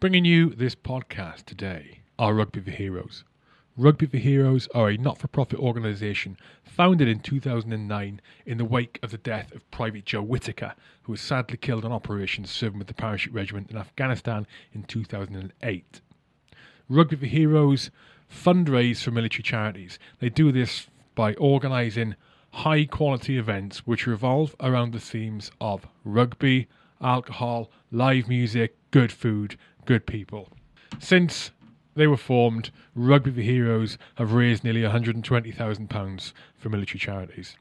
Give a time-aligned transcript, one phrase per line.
[0.00, 3.22] Bringing you this podcast today are Rugby for Heroes.
[3.76, 8.98] Rugby for Heroes are a not for profit organisation founded in 2009 in the wake
[9.02, 12.88] of the death of Private Joe Whitaker, who was sadly killed on operations serving with
[12.88, 16.00] the Parachute Regiment in Afghanistan in 2008.
[16.88, 17.90] Rugby for Heroes
[18.34, 19.98] fundraise for military charities.
[20.18, 22.14] They do this by organising
[22.52, 26.68] high quality events which revolve around the themes of rugby,
[27.02, 29.56] alcohol, live music, good food,
[29.86, 30.48] good people.
[30.98, 31.50] Since
[31.94, 37.56] they were formed, Rugby for Heroes have raised nearly £120,000 for military charities.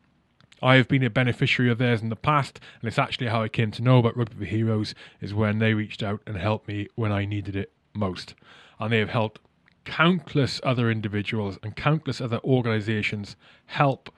[0.62, 3.48] I have been a beneficiary of theirs in the past, and it's actually how I
[3.48, 6.88] came to know about Rugby for Heroes is when they reached out and helped me
[6.96, 8.36] when I needed it most.
[8.80, 9.40] And they have helped
[9.86, 13.36] countless other individuals and countless other organisations
[13.68, 14.14] help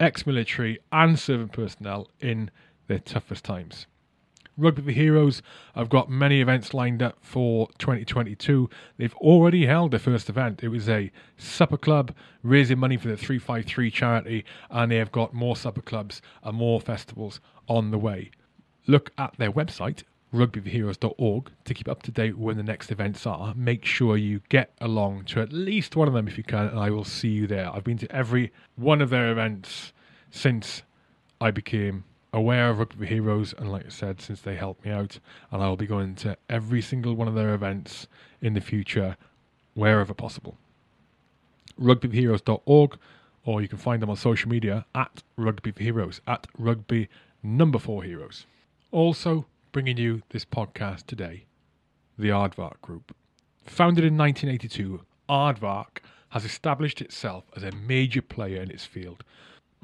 [0.00, 2.50] ex military and serving personnel in
[2.88, 3.86] their toughest times.
[4.58, 5.40] Rugby for Heroes
[5.76, 8.68] have got many events lined up for 2022.
[8.96, 10.64] They've already held their first event.
[10.64, 15.32] It was a supper club raising money for the 353 charity, and they have got
[15.32, 18.32] more supper clubs and more festivals on the way.
[18.88, 20.02] Look at their website,
[20.34, 23.54] rugbyforheroes.org, to keep up to date when the next events are.
[23.54, 26.80] Make sure you get along to at least one of them if you can, and
[26.80, 27.72] I will see you there.
[27.72, 29.92] I've been to every one of their events
[30.32, 30.82] since
[31.40, 35.18] I became aware of Rugby Heroes, and like I said, since they helped me out,
[35.50, 38.06] and I will be going to every single one of their events
[38.40, 39.16] in the future,
[39.74, 40.56] wherever possible.
[41.80, 42.98] Rugbyheroes.org,
[43.44, 47.08] or you can find them on social media at Rugby Heroes, at Rugby
[47.42, 48.46] Number Four Heroes.
[48.90, 51.44] Also, bringing you this podcast today,
[52.18, 53.14] the Aardvark Group.
[53.64, 55.98] Founded in 1982, Aardvark
[56.30, 59.24] has established itself as a major player in its field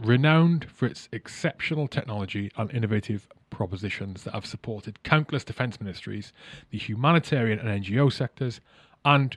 [0.03, 6.33] Renowned for its exceptional technology and innovative propositions that have supported countless defence ministries,
[6.71, 8.61] the humanitarian and NGO sectors,
[9.05, 9.37] and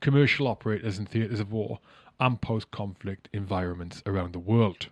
[0.00, 1.80] commercial operators in theatres of war
[2.18, 4.88] and post conflict environments around the world.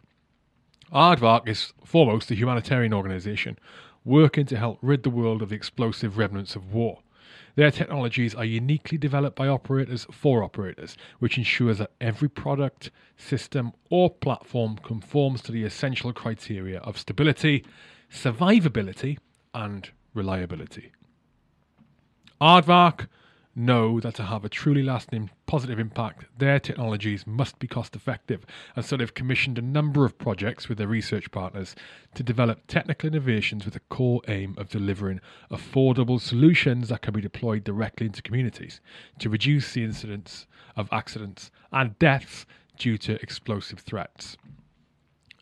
[0.93, 3.59] Aardvark is foremost a humanitarian organisation
[4.05, 7.01] working to help rid the world of the explosive remnants of war.
[7.57, 13.73] Their technologies are uniquely developed by operators for operators, which ensures that every product, system,
[13.91, 17.65] or platform conforms to the essential criteria of stability,
[18.11, 19.19] survivability,
[19.55, 20.93] and reliability.
[22.43, 23.09] Aardvark
[23.57, 28.45] know that to have a truly lasting positive impact, their technologies must be cost effective,
[28.77, 31.75] and so they've commissioned a number of projects with their research partners
[32.15, 37.21] to develop technical innovations with a core aim of delivering affordable solutions that can be
[37.21, 38.81] deployed directly into communities
[39.19, 40.47] to reduce the incidence
[40.77, 42.45] of accidents and deaths
[42.77, 44.37] due to explosive threats.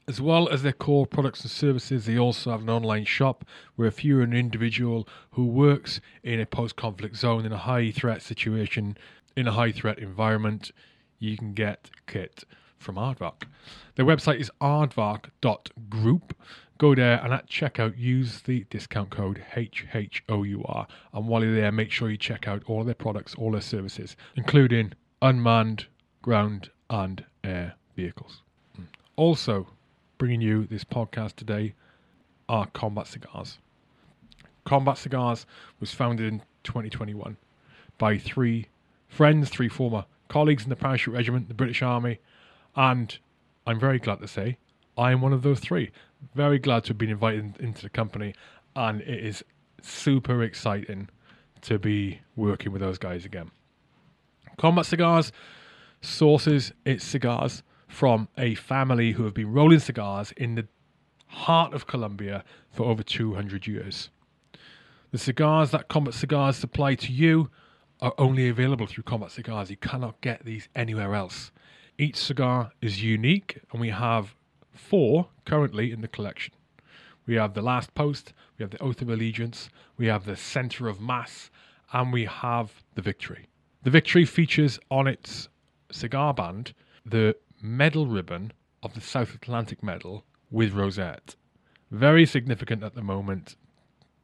[0.07, 3.45] As well as their core products and services, they also have an online shop
[3.75, 7.91] where if you're an individual who works in a post conflict zone in a high
[7.91, 8.99] threat situation,
[9.35, 10.73] in a high threat environment,
[11.19, 12.45] you can get kit
[12.79, 13.45] from Aardvark.
[13.95, 16.37] Their website is aardvark.group.
[16.77, 20.87] Go there and at checkout use the discount code HHOUR.
[21.15, 24.17] And while you're there, make sure you check out all their products, all their services,
[24.37, 24.93] including
[25.23, 25.87] unmanned
[26.21, 28.43] ground and air vehicles.
[28.77, 28.83] Hmm.
[29.17, 29.69] Also,
[30.19, 31.75] bringing you this podcast today
[32.49, 33.59] are Combat Cigars.
[34.65, 35.47] Combat Cigars
[35.81, 37.37] was founded in 2021
[37.99, 38.69] by three
[39.09, 42.21] friends, three former colleagues in the Parachute Regiment, the British Army,
[42.77, 43.19] and
[43.67, 44.59] I'm very glad to say
[44.97, 45.91] I am one of those three.
[46.35, 48.35] Very glad to have been invited into the company,
[48.75, 49.45] and it is
[49.83, 51.09] super exciting
[51.63, 53.51] to be working with those guys again.
[54.57, 55.33] Combat Cigars
[56.01, 60.67] sources its cigars from a family who have been rolling cigars in the
[61.27, 64.11] heart of Colombia for over 200 years.
[65.11, 67.51] The cigars that Combat Cigars supply to you
[68.01, 69.71] are only available through Combat Cigars.
[69.71, 71.53] You cannot get these anywhere else.
[71.97, 74.35] Each cigar is unique, and we have
[74.73, 76.55] four currently in the collection.
[77.27, 80.89] We have the Last Post, we have the Oath of Allegiance, we have the Center
[80.89, 81.51] of Mass,
[81.93, 83.47] and we have the Victory.
[83.85, 85.49] The Victory features on its
[85.91, 86.75] cigar band
[87.07, 88.53] the medal ribbon
[88.83, 91.35] of the South Atlantic Medal with rosette.
[91.91, 93.57] Very significant at the moment,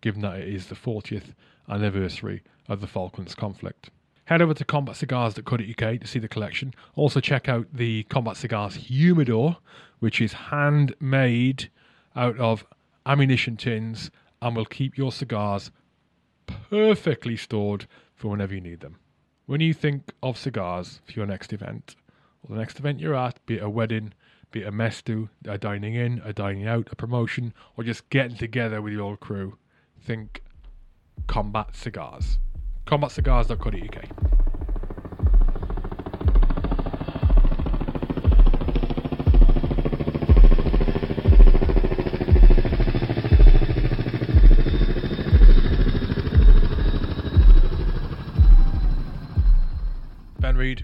[0.03, 1.33] given that it is the 40th
[1.67, 3.89] anniversary of the Falklands conflict.
[4.27, 6.75] Head over to combatcigars.co.uk to see the collection.
[6.97, 9.57] Also, check out the Combat Cigars Humidor,
[10.01, 11.71] which is handmade
[12.15, 12.67] out of
[13.07, 14.11] ammunition tins
[14.43, 15.71] and will keep your cigars
[16.69, 18.97] perfectly stored for whenever you need them.
[19.47, 21.97] When you think of cigars for your next event,
[22.49, 24.13] the next event you're at, be it a wedding,
[24.51, 28.09] be it a mess do, a dining in, a dining out, a promotion, or just
[28.11, 29.59] getting together with your old crew,
[30.01, 30.43] think
[31.27, 32.39] combat cigars.
[32.87, 34.40] combatcigars.co.uk.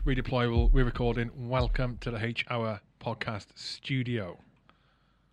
[0.04, 0.72] Redeployable.
[0.72, 1.30] We're recording.
[1.48, 4.38] Welcome to the H Hour podcast studio.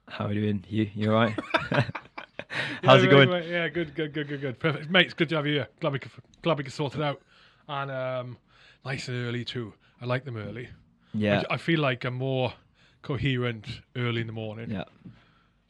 [0.07, 0.65] How are you doing?
[0.68, 1.38] You you alright?
[1.71, 1.83] Yeah,
[2.83, 3.30] How's it right, going?
[3.30, 4.60] right, Yeah, good, good, good, good, good.
[4.60, 5.06] Perfect, mate.
[5.06, 5.68] It's good to have you here.
[5.80, 6.12] Glad we could,
[6.42, 7.21] glad we could sort it out,
[7.68, 8.38] and um,
[8.86, 9.74] nice and early too.
[10.01, 10.69] I like them early.
[11.13, 12.54] Yeah, I, I feel like I'm more
[13.01, 13.65] coherent
[13.95, 14.83] early in the morning, yeah,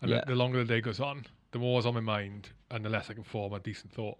[0.01, 0.21] and yeah.
[0.25, 2.89] the, the longer the day goes on, the more is on my mind, and the
[2.89, 4.17] less I can form a decent thought.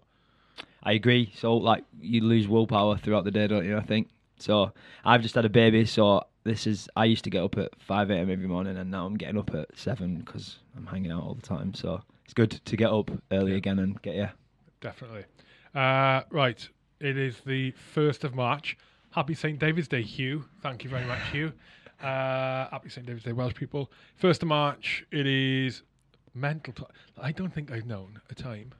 [0.82, 1.32] I agree.
[1.36, 3.76] So like you lose willpower throughout the day, don't you?
[3.76, 4.08] I think.
[4.38, 4.72] So
[5.04, 6.88] I've just had a baby, so this is.
[6.96, 8.30] I used to get up at five a.m.
[8.30, 11.42] every morning, and now I'm getting up at seven because I'm hanging out all the
[11.46, 11.72] time.
[11.74, 13.58] So it's good to get up early Yeah.
[13.58, 14.28] again and get you.
[14.80, 15.24] Definitely.
[15.74, 16.68] Uh, right.
[17.00, 18.76] It is the 1st of March.
[19.10, 19.58] Happy St.
[19.58, 20.44] David's Day, Hugh.
[20.62, 21.52] Thank you very much, Hugh.
[22.02, 23.06] Uh, happy St.
[23.06, 23.90] David's Day, Welsh people.
[24.20, 25.82] 1st of March, it is
[26.34, 26.74] mental.
[26.74, 26.84] T-
[27.22, 28.72] I don't think I've known a time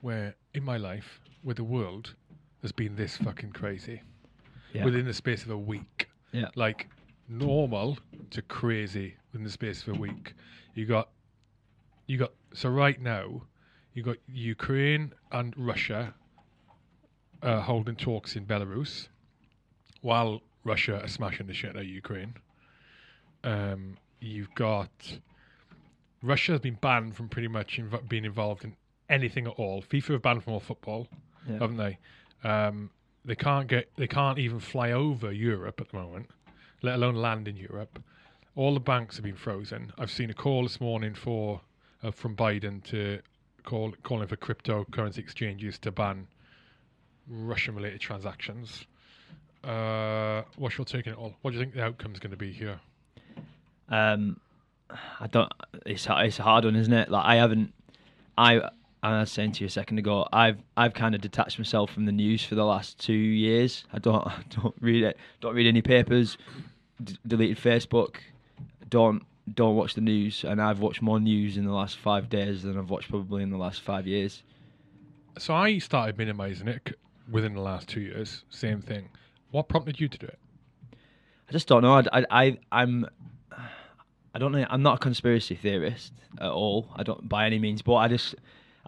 [0.00, 2.14] where, in my life, where the world
[2.62, 4.00] has been this fucking crazy
[4.72, 4.84] Yeah.
[4.84, 6.08] within the space of a week.
[6.32, 6.48] Yeah.
[6.54, 6.88] Like
[7.28, 7.98] normal
[8.30, 10.34] to crazy within the space of a week.
[10.74, 11.08] You got,
[12.06, 12.32] you got.
[12.54, 13.42] So right now,
[13.94, 16.14] you got Ukraine and Russia
[17.42, 19.08] uh, holding talks in Belarus,
[20.02, 22.34] while Russia are smashing the shit out of Ukraine.
[23.44, 24.90] Um, you've got
[26.22, 28.74] Russia has been banned from pretty much inv- being involved in
[29.08, 29.82] anything at all.
[29.82, 31.06] FIFA have banned from all football,
[31.48, 31.58] Yeah.
[31.58, 31.98] haven't they?
[32.44, 32.90] Um,
[33.28, 36.30] they can't get, they can't even fly over Europe at the moment,
[36.80, 38.02] let alone land in Europe.
[38.56, 39.92] All the banks have been frozen.
[39.98, 41.60] I've seen a call this morning for
[42.02, 43.20] uh, from Biden to
[43.64, 46.26] call calling for cryptocurrency exchanges to ban
[47.28, 48.86] Russian-related transactions.
[49.62, 51.34] Uh, what's your take on it all?
[51.42, 52.80] What do you think the outcome's going to be here?
[53.90, 54.40] Um,
[55.20, 55.52] I don't.
[55.84, 57.10] It's it's a hard one, isn't it?
[57.10, 57.74] Like I haven't.
[58.38, 58.70] I
[59.02, 60.26] I was saying to you a second ago.
[60.32, 63.84] I've I've kind of detached myself from the news for the last two years.
[63.92, 65.16] I don't I don't read it.
[65.40, 66.36] Don't read any papers.
[67.02, 68.16] D- deleted Facebook.
[68.88, 69.22] Don't
[69.54, 70.44] don't watch the news.
[70.44, 73.50] And I've watched more news in the last five days than I've watched probably in
[73.50, 74.42] the last five years.
[75.38, 76.98] So I started minimizing it
[77.30, 78.44] within the last two years.
[78.50, 79.08] Same thing.
[79.52, 80.38] What prompted you to do it?
[81.48, 81.94] I just don't know.
[81.94, 83.06] I, I, I I'm
[84.34, 84.66] I don't know.
[84.68, 86.88] I'm not a conspiracy theorist at all.
[86.96, 88.34] I don't by any means, but I just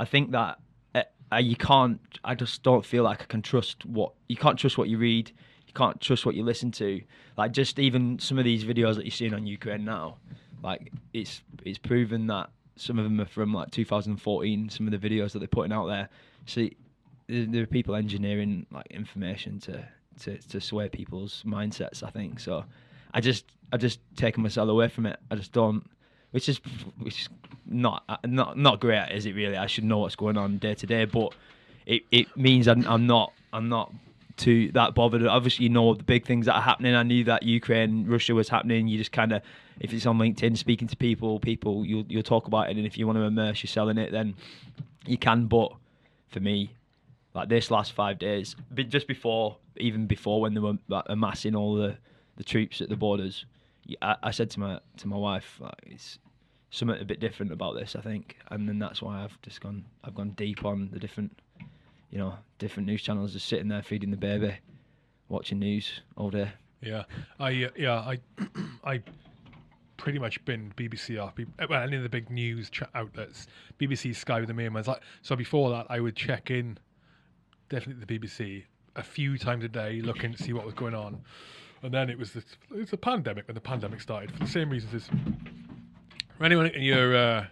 [0.01, 0.59] I think that
[1.33, 2.01] uh, you can't.
[2.25, 5.31] I just don't feel like I can trust what you can't trust what you read.
[5.67, 7.01] You can't trust what you listen to.
[7.37, 10.17] Like just even some of these videos that you're seeing on Ukraine now,
[10.63, 14.71] like it's it's proven that some of them are from like 2014.
[14.71, 16.09] Some of the videos that they're putting out there.
[16.47, 16.77] See,
[17.29, 19.87] there there are people engineering like information to
[20.21, 22.03] to to sway people's mindsets.
[22.03, 22.65] I think so.
[23.13, 25.21] I just I just taken myself away from it.
[25.31, 25.89] I just don't,
[26.31, 26.61] which is
[26.99, 27.29] which is
[27.67, 29.57] not uh, not not great, is it really?
[29.57, 31.35] I should know what's going on day to day, but
[31.87, 33.93] it it means I'm, I'm not I'm not
[34.37, 35.27] too that bothered.
[35.27, 36.95] Obviously, you know the big things that are happening.
[36.95, 38.89] I knew that Ukraine Russia was happening.
[38.89, 39.43] You just kind of
[39.81, 42.99] if it's on LinkedIn, speaking to people, people you'll you'll talk about it, and if
[42.99, 44.35] you want to immerse yourself in it, then
[45.07, 45.47] you can.
[45.47, 45.73] But
[46.29, 46.71] for me,
[47.35, 48.57] like this last five days,
[48.89, 51.97] just before, even before when they were amassing all the,
[52.37, 53.45] the troops at the borders,
[54.03, 56.19] I, I said to my to my wife, like, it's
[56.71, 59.85] something a bit different about this, I think, and then that's why I've just gone,
[60.05, 61.41] I've gone deep on the different,
[62.11, 64.57] you know, different news channels, just sitting there feeding the baby,
[65.29, 66.53] watching news all day.
[66.81, 67.05] Yeah,
[67.39, 68.19] I uh, yeah I
[68.85, 69.03] I
[69.97, 71.35] pretty much been BBC off.
[71.69, 73.47] Well, any of the big news ch- outlets,
[73.79, 74.89] BBC, Sky, were the main ones.
[74.89, 76.79] Like, so before that, I would check in
[77.69, 78.65] definitely the BBC
[78.97, 81.23] a few times a day, looking to see what was going on.
[81.83, 84.47] And then it was the it was the pandemic when the pandemic started for the
[84.47, 85.09] same reasons as
[86.37, 87.47] for anyone in your uh,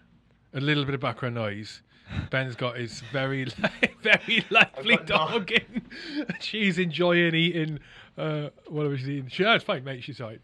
[0.54, 1.82] a little bit of background noise.
[2.30, 3.46] Ben's got his very
[4.02, 5.82] very lively dog in.
[6.40, 7.80] She's enjoying eating.
[8.16, 9.28] Uh, whatever she's eating.
[9.28, 10.02] She, no, it's fine, mate.
[10.02, 10.40] She's all right.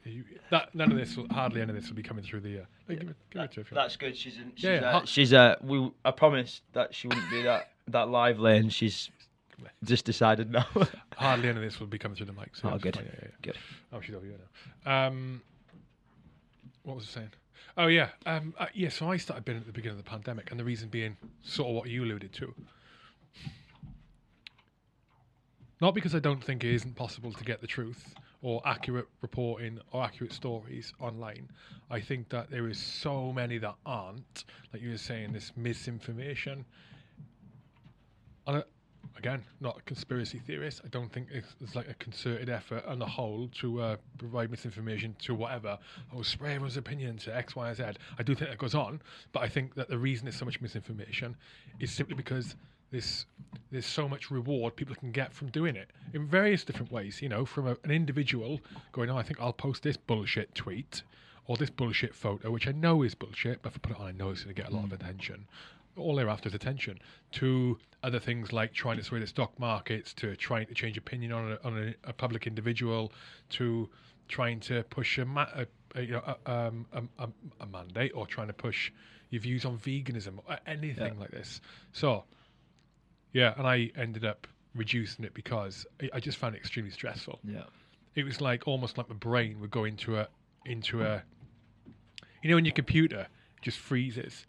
[0.50, 2.60] That, none of this, will, hardly any of this, will be coming through the.
[2.60, 3.60] Uh, give it, give it to her.
[3.62, 3.84] if you want.
[3.84, 4.16] That's good.
[4.16, 7.42] She's in, she's, Yeah, yeah, uh, she's uh, we I promised that she wouldn't be
[7.42, 9.10] that that lively, and she's
[9.84, 10.64] just decided no.
[11.16, 12.54] Hardly any of this will be coming through the mic.
[12.56, 12.96] So Oh, good.
[12.96, 13.36] fine, yeah, yeah, yeah.
[13.42, 13.58] Good.
[13.92, 14.36] Oh, she's over here
[14.84, 15.06] now.
[15.06, 15.42] Um,
[16.82, 17.30] what was I saying?
[17.76, 18.88] Oh yeah, um, uh, yeah.
[18.88, 21.68] So I started being at the beginning of the pandemic, and the reason being sort
[21.70, 22.54] of what you alluded to.
[25.80, 29.78] Not because I don't think it isn't possible to get the truth or accurate reporting
[29.90, 31.48] or accurate stories online.
[31.90, 36.64] I think that there is so many that aren't, like you were saying, this misinformation.
[38.46, 38.62] And
[39.16, 40.80] again, not a conspiracy theorist.
[40.84, 44.50] I don't think it's, it's like a concerted effort on the whole to uh, provide
[44.50, 45.78] misinformation to whatever.
[46.14, 47.84] Oh, spray everyone's opinion to X, Y, Z.
[48.18, 49.00] I do think that goes on,
[49.32, 51.36] but I think that the reason there's so much misinformation
[51.80, 52.56] is simply because
[52.90, 53.26] there's
[53.70, 57.20] there's so much reward people can get from doing it in various different ways.
[57.20, 58.60] You know, from a, an individual
[58.92, 61.02] going, oh, I think I'll post this bullshit tweet
[61.46, 64.06] or this bullshit photo, which I know is bullshit, but if I put it on,
[64.06, 65.46] I know it's going to get a lot of attention.
[65.96, 66.98] All they're after is attention.
[67.32, 71.32] To other things like trying to sway the stock markets, to trying to change opinion
[71.32, 73.12] on a, on a, a public individual,
[73.50, 73.88] to
[74.28, 77.28] trying to push a, ma- a, a you know a, um, a, a,
[77.60, 78.90] a mandate or trying to push
[79.30, 81.20] your views on veganism or anything Yeah.
[81.20, 81.60] like this.
[81.92, 82.24] So
[83.32, 87.38] yeah, and I ended up reducing it because I, I just found it extremely stressful.
[87.44, 87.64] Yeah.
[88.14, 90.28] It was like almost like my brain would go into a
[90.64, 91.22] into a
[92.42, 93.26] you know when your computer
[93.62, 94.46] just freezes.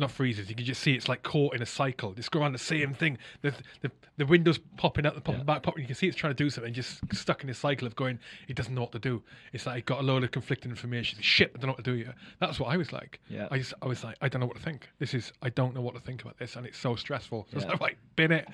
[0.00, 0.48] Not freezes.
[0.48, 2.12] You can just see it's like caught in a cycle.
[2.12, 3.18] Just going around the same thing.
[3.42, 5.44] The the, the windows popping out, the popping Yeah.
[5.44, 5.82] back, popping.
[5.82, 6.72] You can see it's trying to do something.
[6.72, 8.20] Just stuck in a cycle of going.
[8.46, 9.22] It doesn't know what to do.
[9.52, 11.18] It's like it got a load of conflicting information.
[11.20, 12.14] Shit, I don't know what to do here.
[12.38, 13.18] That's what I was like.
[13.28, 13.48] Yeah.
[13.50, 14.88] I just I was like I don't know what to think.
[15.00, 17.48] This is I don't know what to think about this, and it's so stressful.
[17.52, 17.66] So Yeah.
[17.66, 18.46] I was like, bin it.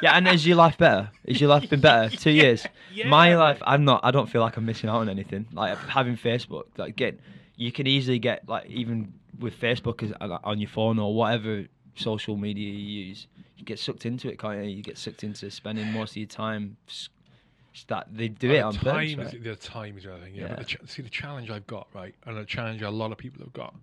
[0.00, 1.10] Yeah, and is your life better?
[1.24, 2.14] Is your life been better?
[2.16, 2.64] Two years.
[2.92, 4.00] yeah, My life, I'm not.
[4.04, 5.46] I don't feel like I'm missing out on anything.
[5.52, 7.18] Like having Facebook, like get,
[7.56, 11.64] you can easily get like even with Facebook uh, on your phone or whatever
[11.96, 14.70] social media you use, you get sucked into it, can't you?
[14.70, 16.76] You get sucked into spending most of your time.
[17.88, 19.10] That they do it Uh, on time purpose.
[19.10, 19.42] is right?
[19.44, 20.34] the time is the other thing.
[20.36, 20.48] Yeah, Yeah.
[20.50, 23.18] but the ch- see the challenge I've got right, and the challenge a lot of
[23.18, 23.74] people have got,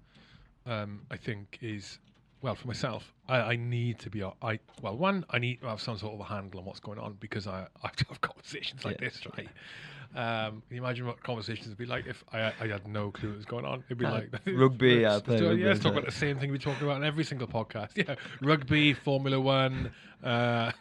[0.65, 1.99] um, I think is
[2.41, 3.13] well for myself.
[3.27, 4.23] I, I need to be.
[4.23, 6.99] I well, one, I need to have some sort of a handle on what's going
[6.99, 9.47] on because I I have to have conversations like Yeah, this, right?
[10.13, 13.29] Um, can you imagine what conversations would be like if I, I had no clue
[13.29, 13.81] what was going on?
[13.87, 16.37] It'd be Uh, like rugby, yeah, Let's, do- rugby yeah, let's talk about the same
[16.37, 17.95] thing we talk about in every single podcast.
[17.95, 20.71] Yeah, rugby, Formula One, uh,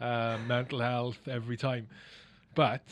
[0.00, 1.88] uh, mental health, every time.
[2.54, 2.82] But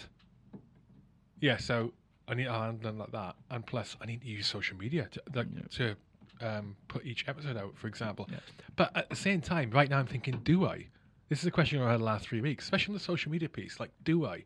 [1.40, 1.92] yeah, so
[2.26, 5.22] I need a handle like that, and plus I need to use social media to
[5.34, 5.62] like, Yeah.
[5.70, 5.96] to
[6.40, 8.28] um, put each episode out, for example.
[8.30, 8.38] Yeah.
[8.76, 10.86] But at the same time, right now I'm thinking, do I?
[11.28, 13.48] This is a question I've had the last three weeks, especially on the social media
[13.48, 13.78] piece.
[13.78, 14.44] Like, do I?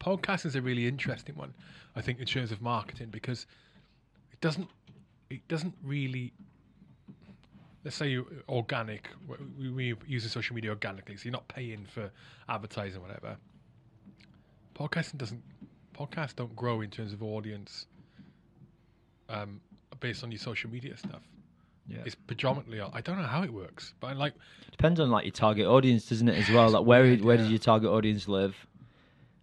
[0.00, 1.54] Podcast is a really interesting one,
[1.94, 3.46] I think, in terms of marketing because
[4.32, 4.68] it doesn't
[5.30, 6.32] it doesn't really
[7.84, 9.08] let's say you organic
[9.58, 12.10] we, we use the social media organically so you're not paying for
[12.48, 13.36] advertising or whatever
[14.74, 15.42] podcasting doesn't
[15.96, 17.86] podcasts don't grow in terms of audience
[19.28, 19.60] um,
[20.00, 21.22] based on your social media stuff
[21.88, 21.98] Yeah.
[22.04, 24.34] it's predominantly i don't know how it works but i like
[24.70, 26.36] Depends on like your target audience, doesn't it?
[26.36, 27.40] As well, like where weird, where yeah.
[27.42, 28.54] does your target audience live?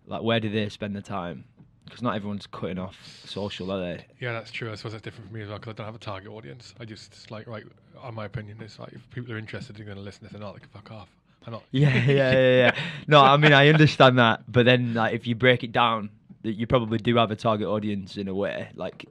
[0.06, 1.46] Like where do they spend their time?
[1.86, 2.96] Because not everyone's cutting off
[3.26, 4.06] social, are they?
[4.20, 5.96] yeah that's true i suppose that's different for me as well because i don't have
[5.96, 7.64] a target audience i just it's like right
[8.00, 10.40] on my opinion it's like if people are interested they're going to listen if they're
[10.42, 11.10] not they can fuck off
[11.48, 12.76] i'm not Yeah, yeah, yeah, yeah.
[13.08, 16.10] No, I mean I understand that, but then like if you break it down,
[16.44, 18.70] that you probably do have a target audience in a way.
[18.76, 19.06] Like,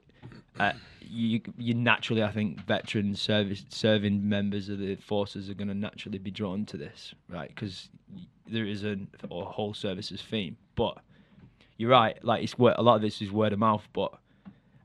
[0.59, 0.71] uh,
[1.13, 5.73] you you naturally, I think, veteran service serving members of the forces are going to
[5.73, 7.49] naturally be drawn to this, right?
[7.49, 7.89] Because
[8.47, 8.97] there is a,
[9.29, 10.57] a whole services theme.
[10.75, 10.97] But
[11.77, 12.17] you're right.
[12.23, 14.13] Like it's a lot of this is word of mouth, but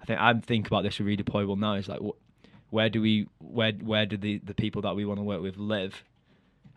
[0.03, 1.75] I think I'm thinking about this with redeployable now.
[1.75, 5.19] Is like, wh- where do we where where do the the people that we want
[5.19, 6.05] to work with live?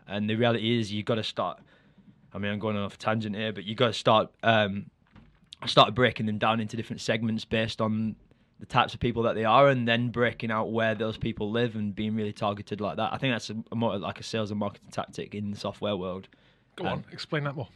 [0.08, 1.60] And the reality is, you've got to start.
[2.34, 4.86] I mean, I'm going off tangent here, but you've got to start um,
[5.66, 8.16] start breaking them down into different segments based on
[8.62, 11.74] the types of people that they are, and then breaking out where those people live
[11.74, 13.12] and being really targeted like that.
[13.12, 16.28] I think that's a, more like a sales and marketing tactic in the software world.
[16.76, 17.66] go on Um, explain that more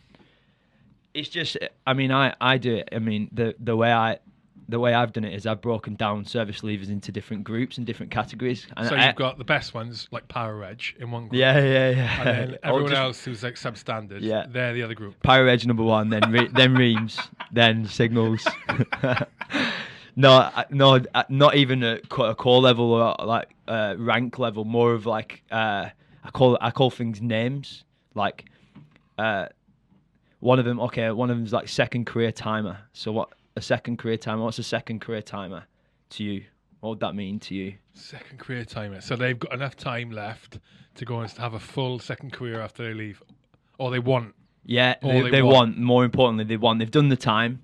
[1.12, 2.88] It's just, I mean, I I do it.
[2.92, 4.18] I mean, the the way I.
[4.68, 7.86] The way I've done it is I've broken down service leavers into different groups and
[7.86, 8.66] different categories.
[8.76, 11.38] And so I- you've got the best ones like Para Reg in one group.
[11.38, 12.20] yeah, yeah, yeah.
[12.20, 14.46] And then everyone just- else who's like substandard, Yeah.
[14.48, 15.22] they're the other group.
[15.22, 17.16] Para Reg number one, then Re- then Reams,
[17.52, 18.44] then Signals.
[20.16, 24.64] no, I- no, uh, not even at a core level or like uh, rank level.
[24.64, 25.90] More of like uh,
[26.24, 27.84] I call I call things names.
[28.14, 28.46] Like
[29.18, 29.46] uh,
[30.40, 32.78] one of them, okay, one of them's like second career timer.
[32.92, 34.42] So what a second career timer?
[34.42, 35.64] What's a second career timer
[36.10, 36.44] to you?
[36.80, 37.74] What would that mean to you?
[37.94, 39.00] Second career timer.
[39.00, 40.58] So they've got enough time left
[40.96, 43.22] to go and have a full second career after they leave,
[43.78, 44.34] or they want.
[44.64, 45.54] Yeah, Or they, they they want.
[45.54, 45.78] want.
[45.78, 46.78] More importantly, they want.
[46.80, 47.62] They've done the time.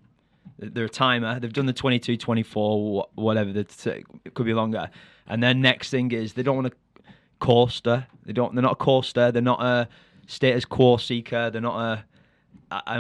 [0.63, 1.41] They're a timer.
[1.41, 3.51] They've done the 22, 24, whatever.
[3.51, 4.91] It could be longer.
[5.27, 7.07] And then next thing is they don't want a
[7.39, 8.07] coaster.
[8.25, 8.55] They don't.
[8.55, 9.33] They're not a coaster.
[9.33, 9.89] They're not a
[10.27, 11.51] status quo seeker.
[11.51, 12.05] They're not a.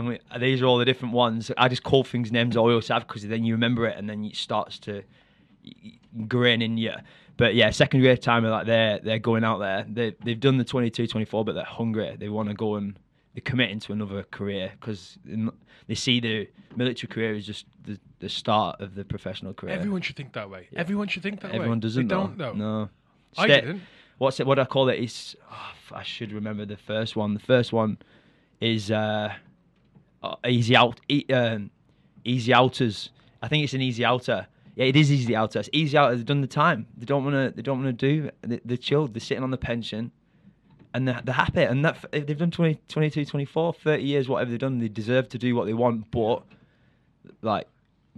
[0.00, 1.50] Mean, these are all the different ones.
[1.57, 4.25] I just call things names I always have because then you remember it, and then
[4.25, 5.02] it starts to
[6.28, 6.92] grinning you.
[7.37, 9.87] But yeah, second grade timer, like they're they're going out there.
[9.88, 12.16] They they've done the 22, 24, but they're hungry.
[12.19, 12.99] They want to go and
[13.34, 15.18] they're committing to another career because
[15.86, 19.74] they see the military career as just the, the start of the professional career.
[19.74, 20.68] Everyone should think that way.
[20.76, 21.56] Everyone should think that way.
[21.56, 22.08] Everyone doesn't.
[22.08, 22.26] They though.
[22.26, 22.52] don't though.
[22.52, 22.88] No.
[23.38, 23.82] I didn't.
[24.18, 24.46] What's it?
[24.46, 24.88] What do I call?
[24.88, 27.34] It's oh, I should remember the first one.
[27.34, 27.98] The first one
[28.60, 29.32] is uh,
[30.22, 31.00] uh, easy out.
[31.08, 31.70] E- um,
[32.24, 33.10] easy outers.
[33.42, 34.46] I think it's an easy outer.
[34.76, 35.58] Yeah, it is easy outer.
[35.58, 36.16] It's easy outer.
[36.16, 36.86] They've done the time.
[36.96, 37.56] They don't want to.
[37.56, 38.30] They don't want to do.
[38.42, 39.14] They, they're chilled.
[39.14, 40.12] They're sitting on the pension,
[40.94, 41.62] and they're, they're happy.
[41.62, 45.38] And that they've done 20, 22, 24, 30 years, whatever they've done, they deserve to
[45.38, 46.11] do what they want.
[46.11, 46.42] But
[47.42, 47.66] like,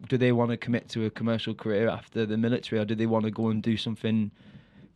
[0.08, 3.06] do they want to commit to a commercial career after the military, or do they
[3.06, 4.30] want to go and do something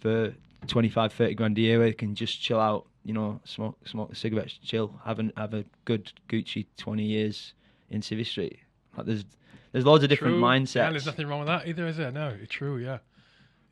[0.01, 0.35] for
[0.67, 4.15] 25, 30 grand a year where they can just chill out, you know, smoke smoke
[4.15, 7.55] cigarettes, chill, have an, have a good Gucci 20 years
[7.91, 8.59] in Civvy Street.
[8.97, 9.25] Like there's
[9.73, 10.43] there's loads of different True.
[10.43, 10.75] mindsets.
[10.77, 12.11] Yeah, there's nothing wrong with that either, is there?
[12.11, 12.79] No, it's true.
[12.79, 12.99] Yeah.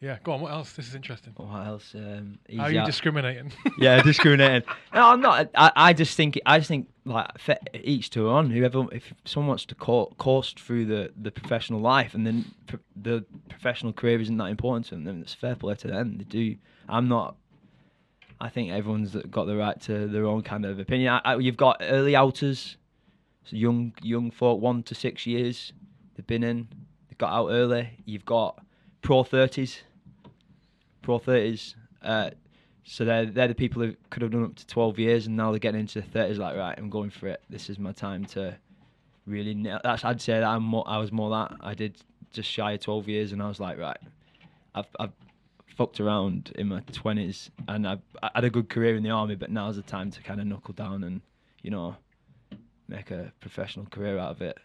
[0.06, 0.18] Yeah.
[0.22, 0.40] Go on.
[0.40, 0.72] What else?
[0.74, 1.32] This is interesting.
[1.36, 1.92] What else?
[1.92, 3.52] Um, How are you discriminating?
[3.78, 4.62] yeah, discriminating.
[4.94, 5.50] No, I'm not.
[5.56, 7.28] I, I just think I just think like
[7.74, 8.52] each to own.
[8.52, 12.76] Whoever, if someone wants to co- coast through the, the professional life and then pr-
[12.94, 16.18] the professional career isn't that important to them, then it's fair play to them.
[16.18, 16.54] They do.
[16.88, 17.34] I'm not.
[18.40, 21.14] I think everyone's got the right to their own kind of opinion.
[21.14, 22.76] I, I, you've got early outers,
[23.42, 25.72] so young young folk, one to six years.
[26.14, 26.68] They've been in.
[27.08, 27.90] They got out early.
[28.04, 28.64] You've got
[29.02, 29.82] pro thirties.
[31.06, 31.76] Pro thirties.
[32.02, 32.30] Uh,
[32.82, 35.52] so they're they're the people who could have done up to twelve years, and now
[35.52, 36.36] they're getting into the thirties.
[36.36, 37.40] Like, right, I'm going for it.
[37.48, 38.56] This is my time to
[39.24, 39.54] really.
[39.54, 39.78] Nail.
[39.84, 41.96] That's I'd say that I'm more, I was more that I did
[42.32, 43.96] just shy of twelve years, and I was like, right,
[44.74, 45.12] I've I've
[45.76, 49.36] fucked around in my twenties, and I've I had a good career in the army,
[49.36, 51.20] but now's the time to kind of knuckle down and
[51.62, 51.94] you know
[52.88, 54.58] make a professional career out of it.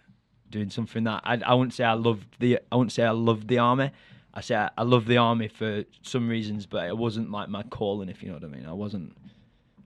[0.50, 3.48] Doing something that I I wouldn't say I loved the I wouldn't say I loved
[3.48, 3.92] the army.
[4.34, 8.08] I say I, love the army for some reasons, but it wasn't like my calling,
[8.08, 8.66] if you know what I mean.
[8.66, 9.16] I wasn't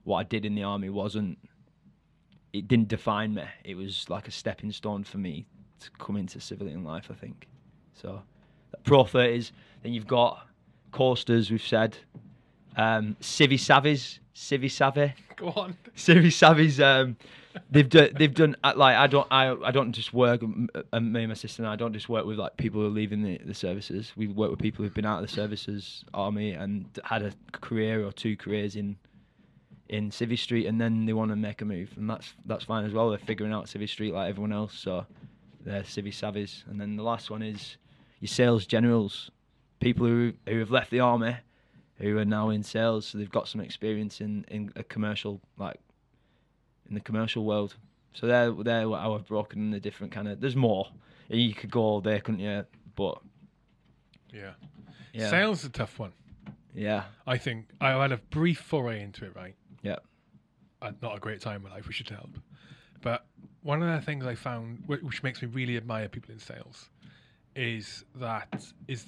[0.04, 1.38] what I did in the army wasn't.
[2.52, 3.44] It didn't define me.
[3.64, 5.46] It was like a stepping stone for me
[5.80, 7.08] to come into civilian life.
[7.10, 7.48] I think.
[7.94, 8.22] So,
[8.84, 9.52] pro thirties.
[9.82, 10.46] Then you've got
[10.92, 11.50] coasters.
[11.50, 11.96] We've said,
[12.76, 15.14] um, civvy savvies, civvy savvy.
[15.36, 15.76] Go on.
[15.96, 17.16] Civvy Savvy's um,
[17.70, 21.00] they've done they've done uh, like I don't I I don't just work um, uh,
[21.00, 23.22] me and my sister and I don't just work with like people who are leaving
[23.22, 24.12] the, the services.
[24.16, 28.06] We work with people who've been out of the services, army, and had a career
[28.06, 28.96] or two careers in
[29.88, 32.84] in Civvy Street, and then they want to make a move, and that's that's fine
[32.84, 33.08] as well.
[33.10, 35.06] They're figuring out Civvy Street like everyone else, so
[35.64, 36.66] they're Civvy Savvies.
[36.68, 37.78] And then the last one is
[38.20, 39.30] your sales generals,
[39.80, 41.36] people who who have left the army
[41.98, 45.80] who are now in sales, so they've got some experience in, in a commercial like
[46.88, 47.76] in the commercial world.
[48.14, 50.40] So they're they're how I've broken the different kind of.
[50.40, 50.88] There's more.
[51.28, 52.64] You could go all day, couldn't you?
[52.94, 53.18] But
[54.32, 54.52] Yeah.
[55.12, 56.12] yeah, Sales is a tough one.
[56.74, 59.54] yeah, I think I had a brief foray into it, right?
[59.82, 59.96] yeah,
[60.82, 62.30] uh, not a great time in my life, we should help.
[63.02, 63.26] But
[63.62, 66.88] one of the things I found, which makes me really admire people in sales,
[67.54, 69.06] is that is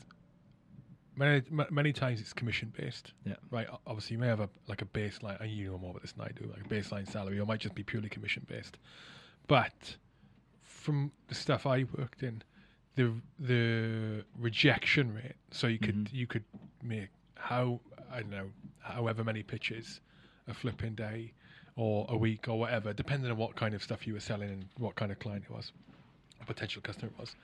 [1.18, 3.12] many many times it's commission based.
[3.24, 3.35] Yeah.
[3.50, 3.66] Right.
[3.87, 6.24] Obviously, you may have a like a baseline, and you know more about this than
[6.26, 8.78] I do, like a baseline salary, or it might just be purely commission based.
[9.46, 9.96] But
[10.62, 12.42] from the stuff I worked in,
[12.94, 15.37] the the rejection rate.
[15.50, 16.12] So you could Mhm.
[16.12, 16.44] you could
[16.83, 18.50] make how I don't know
[18.81, 20.00] however many pitches
[20.46, 21.33] a flipping day
[21.76, 24.68] or a week or whatever, depending on what kind of stuff you were selling and
[24.78, 25.72] what kind of client it was,
[26.40, 27.37] a potential customer it was.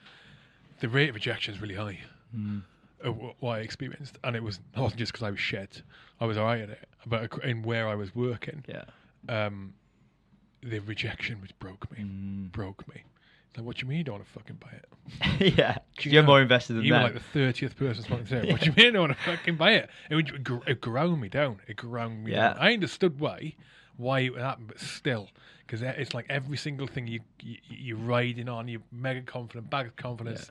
[0.80, 2.00] The rate of rejection is really high.
[2.34, 2.62] Mm.
[3.04, 5.82] Uh, what I experienced, and it was it wasn't just because I was shit.
[6.20, 8.84] I was alright at it, but in where I was working, yeah.
[9.28, 9.74] um,
[10.62, 12.52] the rejection which broke me, Mm.
[12.52, 13.02] broke me.
[13.56, 15.54] Like, what do you mean you don't want to fucking buy it?
[15.58, 18.46] yeah, You you're know, more invested than You were like the thirtieth person to.
[18.50, 19.90] What do you mean I don't want to fucking buy it?
[20.10, 21.60] It, would, gr- it ground me down.
[21.68, 22.54] It ground me Yeah.
[22.54, 22.56] down.
[22.58, 23.54] I understood why,
[23.96, 25.28] why it happened, but still,
[25.66, 28.66] because it's like every single thing you, you you're riding on.
[28.66, 30.50] You're mega confident, bag of confidence,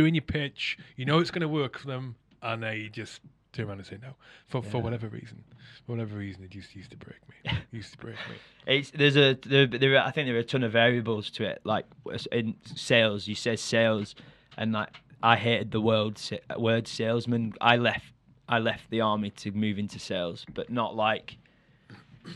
[0.00, 0.78] doing your pitch.
[0.96, 3.20] You know it's going to work for them, and they just
[3.52, 4.14] turn around and say no
[4.46, 5.44] for for whatever reason.
[5.86, 7.50] For whatever reason, it just used to break me.
[7.78, 8.36] used to break me.
[8.66, 11.44] It's there's a there, there are- I think there are a ton of variables to
[11.44, 11.60] it.
[11.64, 11.86] Like
[12.32, 14.14] in sales, you said sales,
[14.56, 16.20] and like I hated the word
[16.56, 17.54] word salesman.
[17.60, 18.12] I left
[18.48, 21.36] I left the army to move into sales, but not like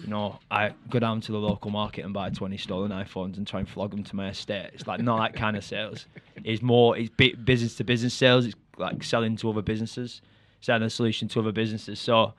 [0.02, 3.46] you know I go down to the local market and buy 20 stolen iPhones and
[3.46, 4.70] try and flog them to my estate.
[4.74, 6.06] It's like not that kind of sales.
[6.42, 8.46] It's more it's business to business sales.
[8.46, 10.22] It's like selling to other businesses,
[10.60, 12.00] selling a solution to other businesses.
[12.00, 12.34] So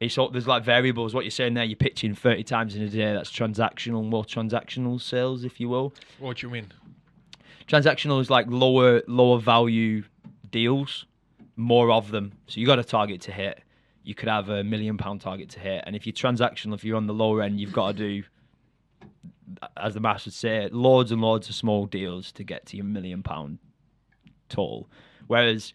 [0.00, 1.14] it's all, there's like variables.
[1.14, 3.12] What you're saying there, you're pitching 30 times in a day.
[3.12, 5.94] That's transactional, more transactional sales, if you will.
[6.18, 6.72] What do you mean?
[7.68, 10.02] Transactional is like lower lower value
[10.50, 11.06] deals.
[11.56, 12.32] more of them.
[12.48, 13.62] So you got a target to hit.
[14.04, 16.96] You could have a million pound target to hit, and if you're transactional, if you're
[16.96, 18.24] on the lower end, you've got to do,
[19.76, 23.22] as the would say, loads and loads of small deals to get to your million
[23.22, 23.58] pound
[24.48, 24.88] total.
[25.28, 25.72] Whereas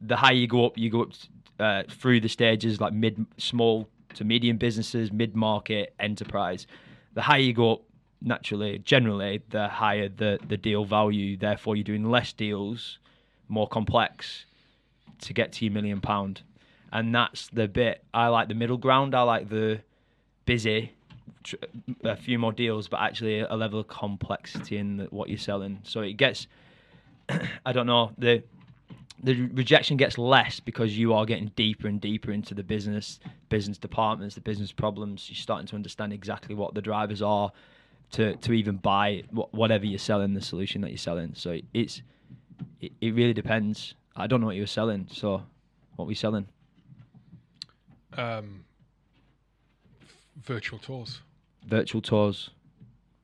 [0.00, 1.12] the higher you go up, you go up
[1.58, 6.66] uh, through the stages like mid, small to medium businesses, mid market, enterprise.
[7.14, 7.82] The higher you go up,
[8.22, 11.36] naturally, generally, the higher the, the deal value.
[11.36, 12.98] Therefore, you're doing less deals,
[13.48, 14.46] more complex
[15.20, 16.42] to get to your million pound.
[16.94, 19.14] And that's the bit I like the middle ground.
[19.16, 19.80] I like the
[20.46, 20.92] busy,
[21.42, 21.56] tr-
[22.04, 25.80] a few more deals, but actually a level of complexity in the, what you're selling.
[25.82, 26.46] So it gets,
[27.66, 28.42] I don't know, the
[29.22, 33.76] the rejection gets less because you are getting deeper and deeper into the business business
[33.76, 35.28] departments, the business problems.
[35.28, 37.50] You're starting to understand exactly what the drivers are
[38.12, 41.32] to to even buy wh- whatever you're selling, the solution that you're selling.
[41.34, 42.02] So it's
[42.80, 43.94] it, it really depends.
[44.14, 45.42] I don't know what you were selling, so
[45.96, 46.46] what were selling?
[48.16, 48.64] Um,
[50.42, 51.20] virtual tours,
[51.66, 52.50] Virtual tours,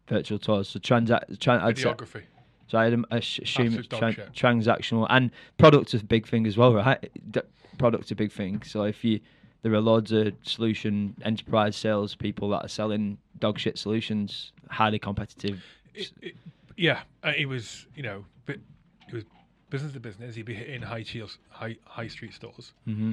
[0.08, 0.68] virtual tours.
[0.68, 1.30] So transact.
[1.40, 2.22] Tran- videography.
[2.68, 7.10] so I assume tran- transactional and product's a big thing as well, right?
[7.30, 7.40] D-
[7.78, 8.62] product's a big thing.
[8.62, 9.20] So if you
[9.62, 14.98] there are loads of solution enterprise sales people that are selling dog shit solutions, highly
[14.98, 15.62] competitive.
[15.94, 16.34] It, it,
[16.76, 18.60] yeah, uh, it was you know, it
[19.12, 19.24] was
[19.68, 20.34] business to business.
[20.34, 23.12] He'd be hitting high heels, high high street stores hmm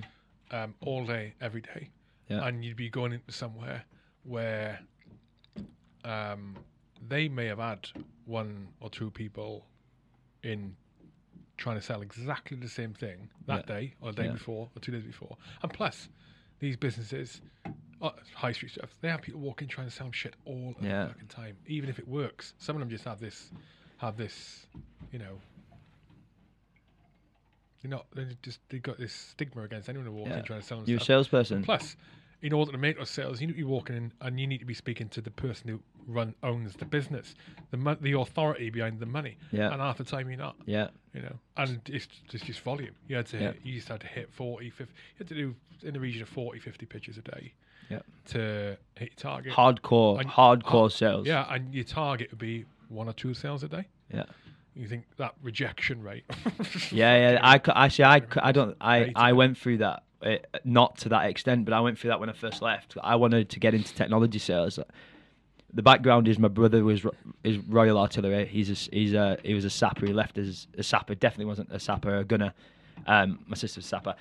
[0.52, 1.90] um, all day, every day,
[2.30, 2.46] Yeah.
[2.46, 3.86] and you'd be going into somewhere
[4.24, 4.80] where
[6.04, 6.60] um,
[7.06, 7.90] they may have had
[8.26, 9.68] one or two people
[10.44, 10.76] in
[11.58, 13.76] trying to sell exactly the same thing that Yeah.
[13.76, 14.34] day or the day Yeah.
[14.34, 16.10] before or two days before, and plus
[16.60, 17.42] these businesses.
[18.00, 18.96] uh, High street stuff.
[19.02, 22.08] They have people walking trying to sell shit all the fucking time, even if it
[22.08, 22.54] works.
[22.60, 23.52] Some of them just have this,
[23.98, 24.68] have this,
[25.12, 25.42] you know,
[27.82, 28.06] they're not.
[28.16, 30.40] They just they got this stigma against anyone who walks Yeah.
[30.40, 31.64] in trying to sell them You're a salesperson.
[31.64, 31.96] Plus,
[32.42, 34.60] in order to make those sales, you need to be walking in and you need
[34.60, 37.36] to be speaking to the person who run owns the business,
[37.72, 39.38] the mo- the authority behind the money.
[39.52, 39.72] Yeah.
[39.72, 40.90] And half the time you're not, Yeah.
[41.14, 41.40] you know.
[41.58, 42.96] And it's just, just volume.
[43.08, 43.44] You had to Yeah.
[43.54, 46.22] hit, you just had to hit 40, 50, you had to do in the region
[46.22, 47.54] of 40, 50 pitches a day
[47.90, 48.00] Yeah.
[48.28, 49.54] to hit your target.
[49.54, 51.28] Hardcore, And- hardcore uh, sales.
[51.28, 53.88] Yeah, and your target would be one or two sales a day.
[54.14, 54.24] Yeah.
[54.78, 56.24] You think that rejection rate?
[56.92, 57.40] Yeah, yeah.
[57.42, 58.78] I, actually, I, I don't.
[58.80, 60.04] I, I went through that.
[60.22, 62.96] Uh, not to that extent, but I went through that when I first left.
[63.04, 64.80] I wanted to get into technology sales.
[65.74, 67.06] The background is my brother was
[67.44, 68.46] is Royal Artillery.
[68.46, 70.06] He's a, he's a he was a sapper.
[70.06, 71.14] He left as a sapper.
[71.16, 72.54] Definitely wasn't a sapper, a gunner.
[73.06, 74.16] Um, my sister's a sapper.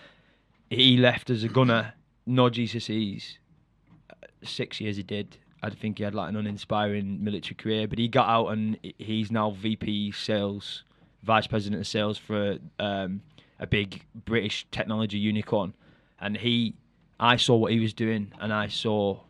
[0.70, 1.94] He left as a gunner.
[2.26, 3.38] No GCSEs.
[4.10, 5.38] Uh, Six years he did.
[5.62, 9.30] I think he had like an uninspiring military career, but he got out and he's
[9.30, 10.84] now VP sales,
[11.22, 13.22] vice president of sales for um,
[13.58, 15.74] a big British technology unicorn.
[16.20, 16.74] And he,
[17.18, 19.20] I saw what he was doing, and I saw,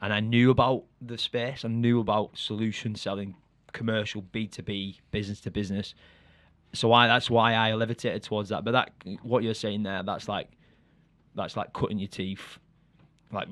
[0.00, 1.64] and I knew about the space.
[1.64, 3.34] I knew about solution selling,
[3.72, 5.94] commercial B two B, business to business.
[6.74, 8.64] So I that's why I levitated towards that.
[8.64, 8.92] But that
[9.22, 10.48] what you're saying there, that's like,
[11.34, 12.58] that's like cutting your teeth,
[13.32, 13.48] like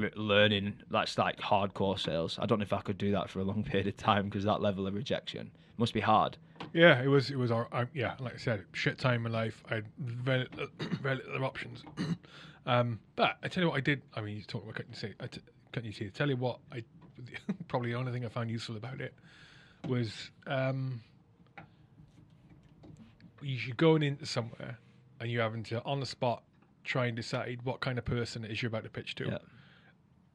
[0.00, 0.74] r- learning.
[0.90, 2.38] That's like hardcore sales.
[2.40, 4.44] I don't know if I could do that for a long period of time because
[4.44, 6.36] that level of rejection must be hard.
[6.72, 7.30] Yeah, it was.
[7.30, 7.50] It was.
[7.50, 9.62] Our, yeah, like I said, shit time in life.
[9.70, 10.46] I had very,
[11.02, 11.84] very little options.
[12.66, 14.02] um, but I tell you what, I did.
[14.14, 15.16] I mean, you talk about cutting your teeth.
[15.20, 15.40] I t-
[15.72, 16.14] cutting your teeth.
[16.14, 16.84] Tell you what, I
[17.68, 19.14] probably the only thing I found useful about it
[19.88, 21.00] was um,
[23.42, 24.78] you should going into somewhere
[25.20, 26.42] and you having to on the spot
[26.84, 29.26] try and decide what kind of person it is you're about to pitch to.
[29.26, 29.38] Yeah.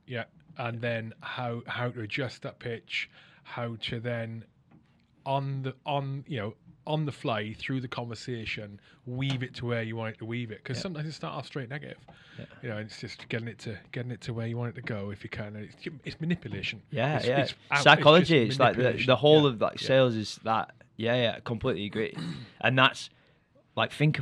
[0.08, 0.24] Yeah,
[0.58, 3.10] and then how how to adjust that pitch,
[3.44, 4.46] how to then
[5.26, 6.54] on the on you know
[6.86, 10.52] on the fly through the conversation weave it to where you want it to weave
[10.52, 10.84] it because Yeah.
[10.84, 11.98] sometimes it start off straight negative.
[12.40, 12.46] Yeah.
[12.64, 14.82] You know, it's just getting it to getting it to where you want it to
[14.88, 15.58] go if you can.
[15.58, 16.82] And It's, it's manipulation.
[16.90, 18.38] Yeah, It's- it's, it's out- it's psychology.
[18.44, 19.88] It's, like the, the whole Yeah, of like yeah.
[19.88, 20.72] sales is that.
[20.96, 22.16] Yeah, yeah, completely agree.
[22.62, 23.10] and that's
[23.76, 24.22] like think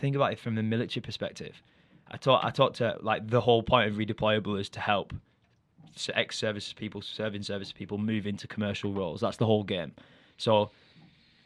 [0.00, 1.62] think about it from the military perspective.
[2.10, 5.12] I taught I talked to like the whole point of redeployable is to help
[6.14, 9.20] ex service people, serving service people move into commercial roles.
[9.20, 9.92] That's the whole game.
[10.36, 10.70] So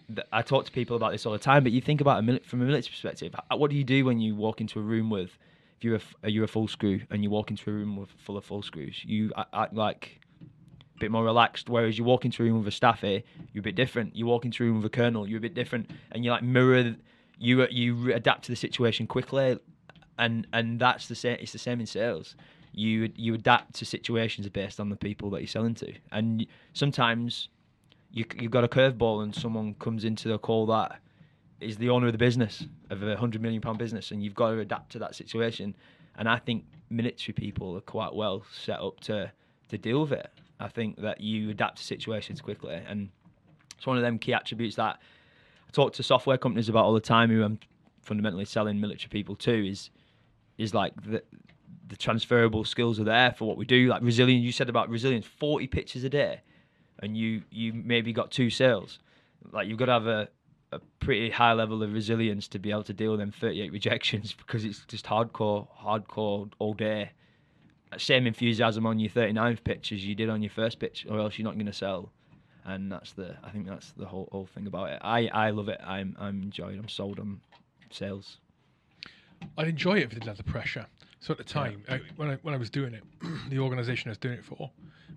[0.08, 1.62] th- I talk to people about this all the time.
[1.62, 3.34] But you think about a from a military perspective.
[3.50, 5.38] What do you do when you walk into a room with
[5.80, 8.44] if you're you're a full screw and you walk into a room with full of
[8.44, 9.02] full screws?
[9.04, 10.20] You act, like
[10.96, 11.68] a bit more relaxed.
[11.68, 14.16] Whereas you walk into a room with a staffy, you're a bit different.
[14.16, 16.42] You walk into a room with a colonel, you're a bit different, and you like
[16.42, 16.96] mirror.
[17.40, 19.58] You you adapt to the situation quickly,
[20.18, 21.38] and and that's the same.
[21.40, 22.36] It's the same in sales.
[22.72, 27.48] You you adapt to situations based on the people that you're selling to, and sometimes
[28.10, 31.00] you you've got a curveball and someone comes into the call that
[31.60, 34.50] is the owner of the business of a hundred million pound business, and you've got
[34.50, 35.74] to adapt to that situation.
[36.16, 39.32] And I think military people are quite well set up to
[39.68, 40.30] to deal with it.
[40.60, 43.08] I think that you adapt to situations quickly, and
[43.76, 44.98] it's one of them key attributes that
[45.68, 47.58] I talk to software companies about all the time, who I'm
[48.02, 49.68] fundamentally selling military people to.
[49.68, 49.90] Is
[50.58, 51.22] is like the
[51.86, 53.88] the transferable skills are there for what we do.
[53.88, 56.42] Like resilience, you said about resilience, forty pitches a day,
[56.98, 58.98] and you you maybe got two sales.
[59.52, 60.28] Like you've got to have a
[60.72, 64.34] a pretty high level of resilience to be able to deal with them 38 rejections
[64.34, 67.10] because it's just hardcore, hardcore all day.
[67.96, 71.38] Same enthusiasm on your 39th pitch as you did on your first pitch, or else
[71.38, 72.12] you're not going to sell.
[72.66, 74.98] And that's the, I think that's the whole whole thing about it.
[75.00, 75.80] I, I love it.
[75.82, 76.78] I'm I'm enjoying.
[76.78, 77.40] I'm sold on
[77.90, 78.36] sales.
[79.56, 80.86] I'd enjoy it if it didn't have the pressure.
[81.20, 83.02] So at the time, I, when I when I was doing it,
[83.50, 84.70] the organisation I was doing it for,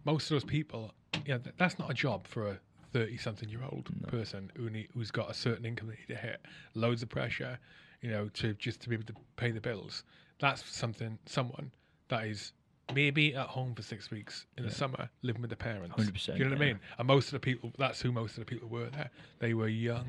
[0.05, 0.93] most of those people,
[1.25, 2.59] yeah, th- that's not a job for a
[2.91, 6.41] thirty-something-year-old person who need, who's got a certain income they need to hit,
[6.73, 7.59] loads of pressure,
[8.01, 10.03] you know, to just to be able to pay the bills.
[10.39, 11.71] That's something someone
[12.09, 12.53] that is
[12.93, 15.95] maybe at home for six weeks in the summer, living with the parents.
[15.95, 16.63] 100%, Do you know what yeah.
[16.65, 16.79] I mean?
[16.97, 19.09] And most of the people, that's who most of the people were there.
[19.39, 20.07] They were young,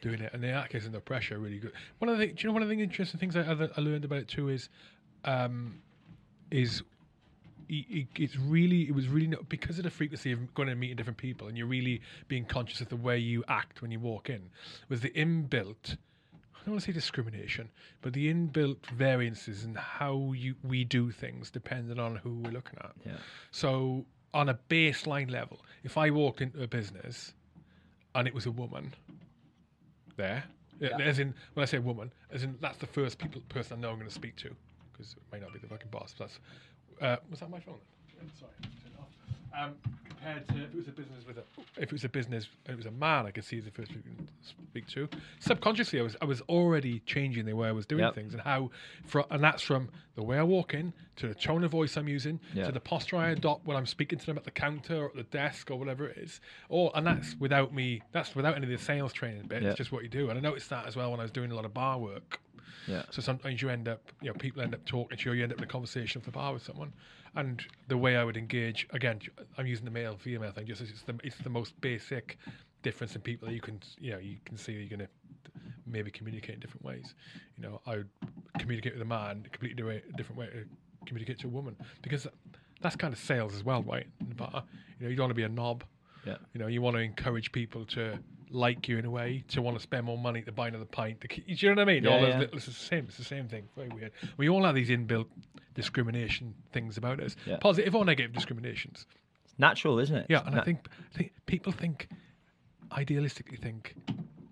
[0.00, 1.72] doing it, and in that case, under pressure, really good.
[1.98, 4.18] One of the, do you know one of the interesting things I, I learned about
[4.20, 4.68] it too is,
[5.24, 5.80] um,
[6.50, 6.82] is
[7.70, 10.80] i- i- it's really it was really not, because of the frequency of going and
[10.80, 14.00] meeting different people and you're really being conscious of the way you act when you
[14.00, 14.50] walk in
[14.88, 15.96] was the inbuilt
[16.54, 17.70] I don't want to say discrimination,
[18.02, 22.78] but the inbuilt variances in how you we do things depending on who we're looking
[22.80, 22.92] at.
[23.06, 23.12] Yeah.
[23.52, 27.32] So on a baseline level, if I walked into a business
[28.14, 28.92] and it was a woman
[30.18, 30.44] there,
[31.00, 33.90] as in when I say woman, as in that's the first people person I know
[33.90, 34.54] I'm going to speak to
[34.92, 36.14] because it may not be the fucking boss.
[36.18, 36.38] But that's
[37.00, 37.76] uh, was that my phone?
[38.18, 38.26] Then?
[38.26, 38.77] Yeah, sorry, turn it off.
[39.56, 39.74] Um,
[40.08, 41.42] compared to if it was a business with a
[41.76, 43.88] if it was a business and it was a man, I could see the first
[43.92, 44.32] people to
[44.68, 45.08] speak to.
[45.40, 48.14] Subconsciously, I was I was already changing the way I was doing Yep.
[48.14, 48.70] things and how,
[49.30, 52.40] and that's from the way I walk in to the tone of voice I'm using
[52.52, 52.64] Yeah.
[52.66, 55.14] to the posture I adopt when I'm speaking to them at the counter or at
[55.14, 56.40] the desk or whatever it is.
[56.68, 58.02] Or and that's without me.
[58.12, 59.62] That's without any of the sales training bit.
[59.62, 59.70] Yeah.
[59.70, 60.30] It's just what you do.
[60.30, 62.40] And I noticed that as well when I was doing a lot of bar work.
[62.86, 63.02] Yeah.
[63.10, 65.36] So sometimes you end up, you know, people end up talking to you.
[65.36, 66.92] You end up in a conversation off the bar with someone,
[67.38, 69.20] and the way I would engage again,
[69.56, 70.66] I'm using the male female thing.
[70.66, 72.36] Just as it's the it's the most basic
[72.82, 75.08] difference in people that you can you know you can see you're going to
[75.86, 77.14] maybe communicate in different ways.
[77.56, 78.08] You know, I would
[78.58, 80.64] communicate with a man completely different way to
[81.06, 82.26] communicate to a woman because
[82.82, 84.06] that's kind of sales as well, right?
[84.36, 84.64] But
[84.98, 85.84] you know, you don't want to be a knob.
[86.26, 86.36] Yeah.
[86.52, 88.18] You know, you want to encourage people to
[88.50, 91.20] like you in a way, to want to spend more money to buy another pint.
[91.22, 92.04] To, do you know what I mean?
[92.04, 92.38] Yeah, all yeah.
[92.40, 93.04] little, it's the same.
[93.08, 93.68] It's the same thing.
[93.76, 94.12] Very weird.
[94.36, 95.26] We all have these inbuilt
[95.74, 97.58] discrimination things about us, Yeah.
[97.60, 99.06] positive or negative discriminations.
[99.44, 100.26] It's natural, isn't it?
[100.28, 102.08] Yeah, and na- I think, I think people think,
[102.90, 103.94] idealistically think,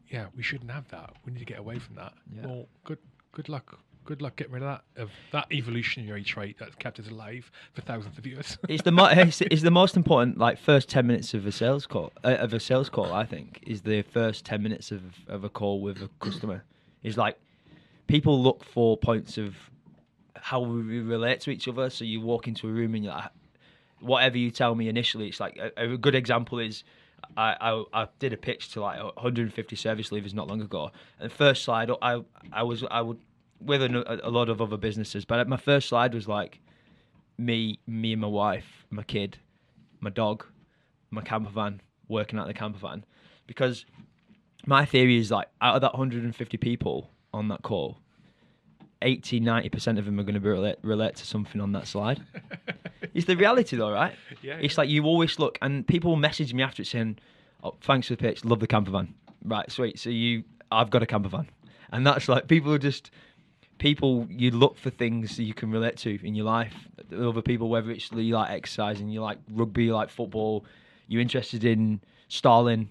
[0.09, 1.15] yeah, we shouldn't have that.
[1.25, 2.13] We need to get away from that.
[2.35, 2.47] Yeah.
[2.47, 2.99] Well, good,
[3.33, 3.79] good luck.
[4.07, 7.81] Good luck getting rid of that of that evolutionary trait that's kept us alive for
[7.81, 8.57] thousands of years.
[8.69, 11.87] it's the mo- it's, it's the most important like first 10 minutes of a sales
[11.87, 15.43] call uh, of a sales call i think is the first 10 minutes of, of
[15.43, 16.63] a call with a customer.
[17.03, 17.39] Is like
[18.07, 19.57] people look for points of
[20.37, 21.91] how we relate to each other.
[21.91, 23.31] So you walk into a room and you're like
[24.01, 26.85] whatever you tell me initially it's like a, a good example is
[27.37, 30.91] I, I I did a pitch to like 150 service leavers not long ago.
[31.19, 33.19] And the first slide I I was I would
[33.61, 36.61] with a, a lot of other businesses but my first slide was like
[37.39, 39.39] me, me and my wife, my kid,
[40.01, 40.45] my dog,
[41.11, 43.05] my camper van, working out the camper van,
[43.47, 43.85] because
[44.67, 47.99] my theory is like out of that 150 people on that call,
[49.03, 51.87] 80, 90 percent of them are going to be relate, relate to something on that
[51.87, 52.23] slide.
[53.15, 54.15] it's the reality though, right?
[54.43, 54.81] Yeah, It's yeah.
[54.81, 57.19] like you always look, and people message me after it saying,
[57.63, 59.15] "Oh, thanks for the pitch, love the camper van."
[59.45, 59.99] Right, sweet.
[59.99, 61.51] So you, I've got a camper van,
[61.93, 63.11] and that's like people are just
[63.79, 66.75] people you look for things that you can relate to in your life
[67.15, 70.65] other people whether it's you like exercising you like rugby you like football
[71.09, 72.91] you're interested in Stalin.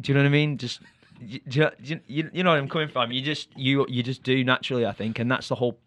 [0.00, 0.58] Do you know what I mean?
[0.58, 0.80] Just
[1.20, 1.40] you,
[1.82, 3.10] you, you know what I'm coming from?
[3.10, 5.78] You just you you just do naturally I think and that's the whole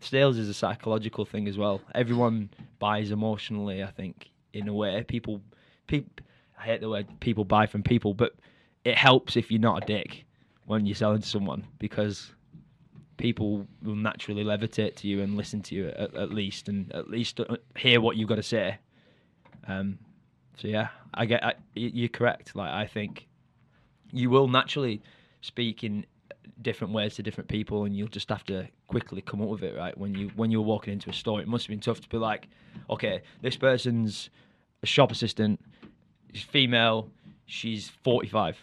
[0.00, 1.80] sales is a psychological thing as well.
[1.94, 5.04] Everyone buys emotionally I think in a way.
[5.06, 5.40] People
[5.86, 6.10] people
[6.58, 8.34] I hate the word people buy from people but
[8.84, 10.24] it helps if you're not a dick
[10.66, 12.32] when you're selling to someone because
[13.22, 17.08] people will naturally levitate to you and listen to you at, at least and at
[17.08, 18.76] least uh, hear what you've got to say.
[19.68, 19.98] Um
[20.58, 22.56] so yeah i get I, you're correct.
[22.56, 23.28] Like i think
[24.10, 25.00] you will naturally
[25.40, 26.04] speak in
[26.60, 29.76] different ways to different people and you'll just have to quickly come up with it
[29.76, 29.96] right?
[29.96, 32.16] When you when you're walking into a store it must have been tough to be
[32.16, 32.48] like
[32.90, 34.30] okay this person's
[34.82, 35.60] a shop assistant
[36.32, 37.08] she's female
[37.46, 38.58] she's 45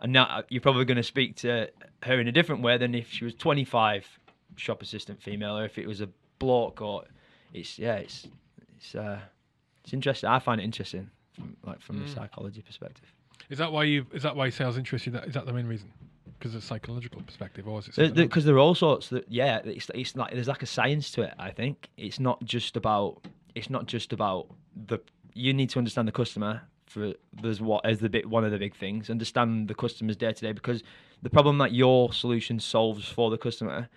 [0.00, 1.68] And now uh, you're probably going to speak to
[2.02, 4.18] her in a different way than if she was 25,
[4.56, 6.80] shop assistant female, or if it was a bloke.
[6.80, 7.04] Or
[7.52, 8.26] it's yeah, it's
[8.76, 9.20] it's uh,
[9.84, 10.28] it's interesting.
[10.28, 12.04] I find it interesting, from, like from Mm.
[12.04, 13.12] the psychology perspective.
[13.50, 14.06] Is that why you?
[14.12, 15.12] Is that why sales interests you?
[15.12, 15.92] That is that the main reason?
[16.38, 17.94] Because of psychological perspective, or is it?
[17.94, 18.26] something else?
[18.28, 21.22] Because there are all sorts that yeah, it's it's like there's like a science to
[21.22, 21.34] it.
[21.38, 24.46] I think it's not just about it's not just about
[24.88, 24.98] the
[25.34, 28.58] you need to understand the customer for there's what as the bit one of the
[28.58, 30.82] big things understand the customer's day to day because
[31.22, 33.88] the problem that your solution solves for the customer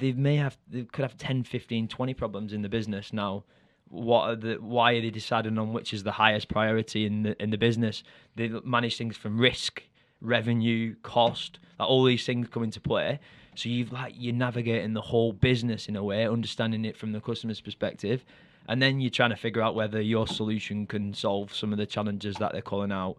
[0.00, 3.12] they may have they could have 10 15 20 problems in the business.
[3.12, 3.44] Now
[3.88, 7.40] what are the why are they deciding on which is the highest priority in the
[7.40, 8.02] in the business?
[8.34, 9.82] They manage things from risk
[10.20, 13.20] revenue cost like all these things come into play.
[13.54, 17.20] So you've like you're navigating the whole business in a way understanding it from the
[17.20, 18.24] customer's perspective.
[18.68, 21.86] And then you're trying to figure out whether your solution can solve some of the
[21.86, 23.16] challenges that they're calling out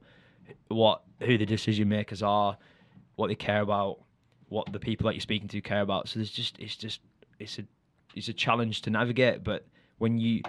[0.69, 2.57] what who the decision makers are
[3.21, 3.99] what they care about
[4.49, 6.09] what the people that you're speaking to care about.
[6.09, 6.99] So there's just it's just
[7.39, 7.63] it's a
[8.15, 9.65] it's a challenge to navigate but
[9.97, 10.41] when you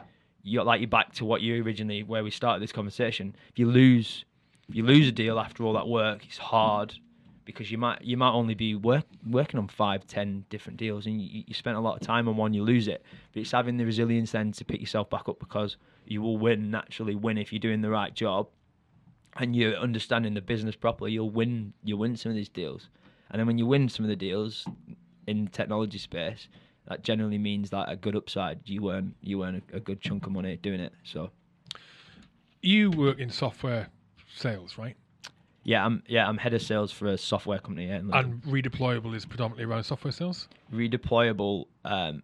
[0.42, 3.66] you're like you're back to what you originally where we started this conversation if you
[3.66, 4.24] lose
[4.68, 6.92] if you lose a deal after all that work it's hard
[7.44, 11.20] because you might you might only be work, working on five ten different deals and
[11.20, 13.04] you, you spent a lot of time on one you lose it.
[13.32, 16.70] But it's having the resilience then to pick yourself back up because you will win
[16.70, 18.48] naturally win if you're doing the right job
[19.36, 22.88] and you're understanding the business properly you'll win you'll win some of these deals
[23.30, 24.66] and then when you win some of the deals
[25.26, 26.48] in technology space
[26.88, 30.26] that generally means that a good upside you earn you earn a, a good chunk
[30.26, 31.30] of money doing it so
[32.60, 33.88] you work in software
[34.34, 34.96] sales, right?
[35.64, 39.24] yeah i'm yeah i'm head of sales for a software company yeah, And redeployable is
[39.24, 40.48] predominantly around software sales.
[40.74, 42.22] redeployable um,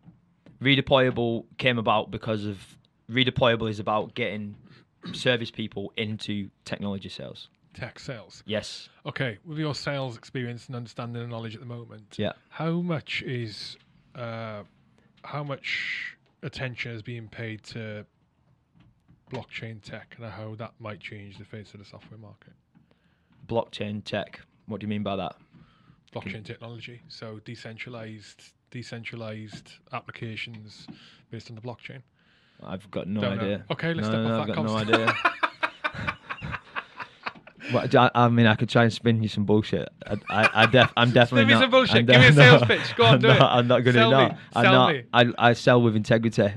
[0.60, 2.76] redeployable came about because of
[3.10, 4.56] redeployable is about getting
[5.12, 8.42] service people into technology sales Tech sales.
[8.46, 12.72] yes Okay, with your sales experience and understanding and knowledge at the moment, yeah how
[12.80, 13.76] much is
[14.14, 14.62] uh,
[15.24, 18.04] how much attention is being paid to
[19.30, 22.52] blockchain tech and how that might change the face of the software market?
[23.46, 25.36] blockchain tech what do you mean by that
[26.14, 30.86] Blockchain technology, so decentralized, decentralized applications
[31.30, 32.00] based on the blockchain.
[32.64, 33.42] I've got no Don't know.
[33.42, 35.14] idea Okay, let's no, step no, off I've got no idea
[37.70, 39.90] What, I, mean, I could try and spin you some bullshit.
[40.06, 41.60] I, I, I def, I'm definitely me not.
[41.64, 41.96] some bullshit.
[41.96, 42.96] I'm Give me a no, sales pitch.
[42.96, 43.42] Go on, I'm do not, it.
[43.42, 44.32] I'm not going to not.
[44.32, 44.38] me.
[44.56, 44.92] I'm Sell not.
[44.94, 45.02] me.
[45.12, 46.48] I, I sell with integrity.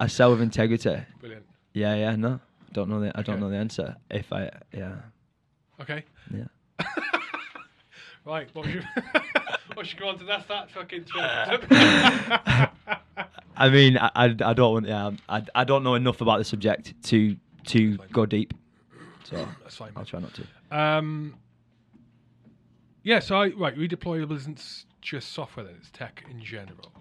[0.00, 0.96] I sell with integrity.
[1.20, 1.44] Brilliant.
[1.74, 2.40] Yeah, yeah, no.
[2.72, 3.40] Don't know the I don't Okay.
[3.42, 3.96] know the answer.
[4.10, 4.94] If I yeah.
[5.82, 6.04] Okay.
[6.34, 6.44] Yeah.
[8.24, 8.48] Right.
[8.54, 8.82] What your
[9.74, 10.48] what should go on to that?
[10.48, 11.04] That fucking.
[13.58, 16.44] I mean, I, I, I don't want yeah, I, I don't know enough about the
[16.44, 18.54] subject to to go deep.
[19.24, 19.92] So That's fine.
[19.96, 20.46] I'll try not to.
[20.70, 21.34] Um.
[23.02, 23.18] Yeah.
[23.18, 23.76] So I right.
[23.76, 25.66] Redeployable isn't just software.
[25.66, 26.92] Then it's tech in general.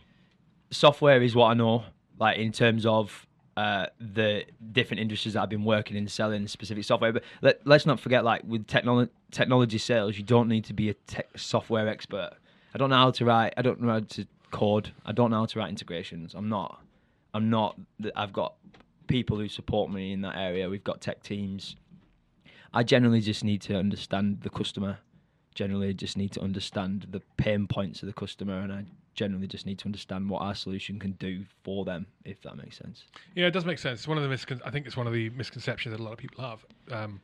[0.72, 1.86] Software is what I know,
[2.20, 6.84] like in terms of uh, the different industries that I've been working in selling specific
[6.84, 7.12] software.
[7.14, 10.90] But let, let's not forget, like with technology technology sales, you don't need to be
[10.90, 12.32] a tech software expert.
[12.74, 13.54] I don't know how to write.
[13.58, 14.92] I don't know how to code.
[15.06, 16.34] I don't know how to write integrations.
[16.36, 16.82] I'm not.
[17.34, 17.78] I'm not.
[18.16, 18.56] I've got
[19.08, 20.70] people who support me in that area.
[20.70, 21.76] We've got tech teams.
[22.74, 25.00] I generally just need to understand the customer.
[25.56, 29.66] Generally, just need to understand the pain points of the customer, and I generally just
[29.66, 33.06] need to understand what our solution can do for them, if that makes sense.
[33.34, 34.08] Yeah, it does make sense.
[34.08, 36.20] One of the miscon- I think it's one of the misconceptions that a lot of
[36.20, 36.64] people have.
[36.92, 37.20] Um,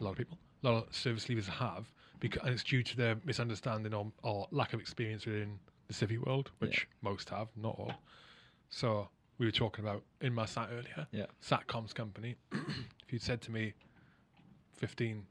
[0.00, 1.86] a lot of people, a lot of service leavers have,
[2.18, 5.60] because and it's due to their misunderstanding or, or lack of experience within
[5.92, 7.92] the civvy world, which most have, not all.
[8.70, 11.26] So we were talking about Inmarsat earlier, Yeah.
[11.42, 12.36] Satcoms company.
[12.52, 13.74] if you'd said to me,
[14.74, 15.24] fifteen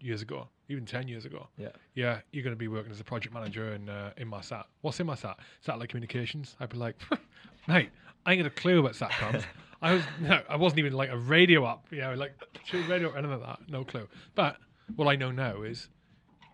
[0.00, 1.68] years ago, even ten years ago, Yeah.
[1.94, 4.64] yeah, you're going to be working as a project manager in uh, Inmarsat.
[4.80, 5.36] What's Inmarsat?
[5.60, 6.56] Satellite communications.
[6.60, 6.96] I'd be like,
[7.68, 7.90] mate,
[8.26, 9.44] I ain't got a clue about satcoms.
[9.82, 12.34] I was no, I wasn't even like a radio up, you know, like
[12.88, 13.68] radio or anything like that.
[13.68, 14.08] No clue.
[14.36, 14.56] But
[14.94, 15.88] what I know now is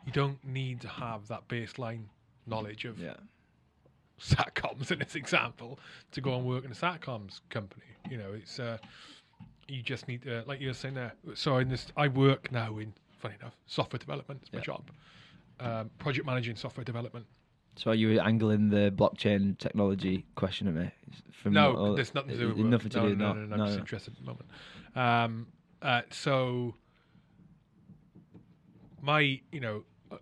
[0.07, 2.05] you don't need to have that baseline
[2.49, 3.15] knowledge of Yeah.
[4.21, 5.79] satcoms in this example
[6.13, 7.85] to go and work in a satcoms company.
[8.11, 8.79] You know, it's uh,
[9.69, 11.13] you just need to, like you were saying there.
[11.35, 14.41] So in this, I work now in funny enough software development.
[14.43, 14.65] It's my Yeah.
[14.65, 14.91] job.
[15.61, 17.27] Um, project managing software development.
[17.77, 20.91] So are you angling the blockchain technology question at me?
[21.33, 23.17] From No, what- there's nothing to do with nothing to no, do.
[23.17, 24.49] no, No, no, no, no, I'm just interested at the moment.
[24.97, 25.47] Um,
[25.83, 26.75] uh, so
[29.01, 30.17] my, you know, uh,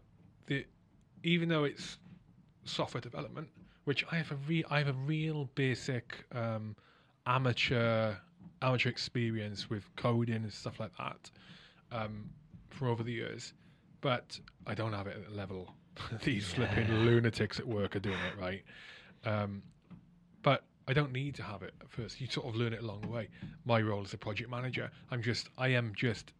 [0.47, 0.67] the
[1.23, 1.99] even though it's
[2.67, 3.49] software development,
[3.85, 6.77] which I have a re- I have a real basic um,
[7.27, 8.15] amateur
[8.63, 11.31] amateur experience with coding and stuff like that.
[11.93, 12.31] um,
[12.71, 13.55] for over the years,
[14.01, 15.75] but I don't have it at the level
[16.25, 18.63] these flipping lunatics at work are doing it right.
[19.25, 19.63] Um,
[20.43, 22.21] but I don't need to have it at first.
[22.21, 23.29] You sort of learn it along the way.
[23.65, 26.33] My role as a project manager, I'm just, I am just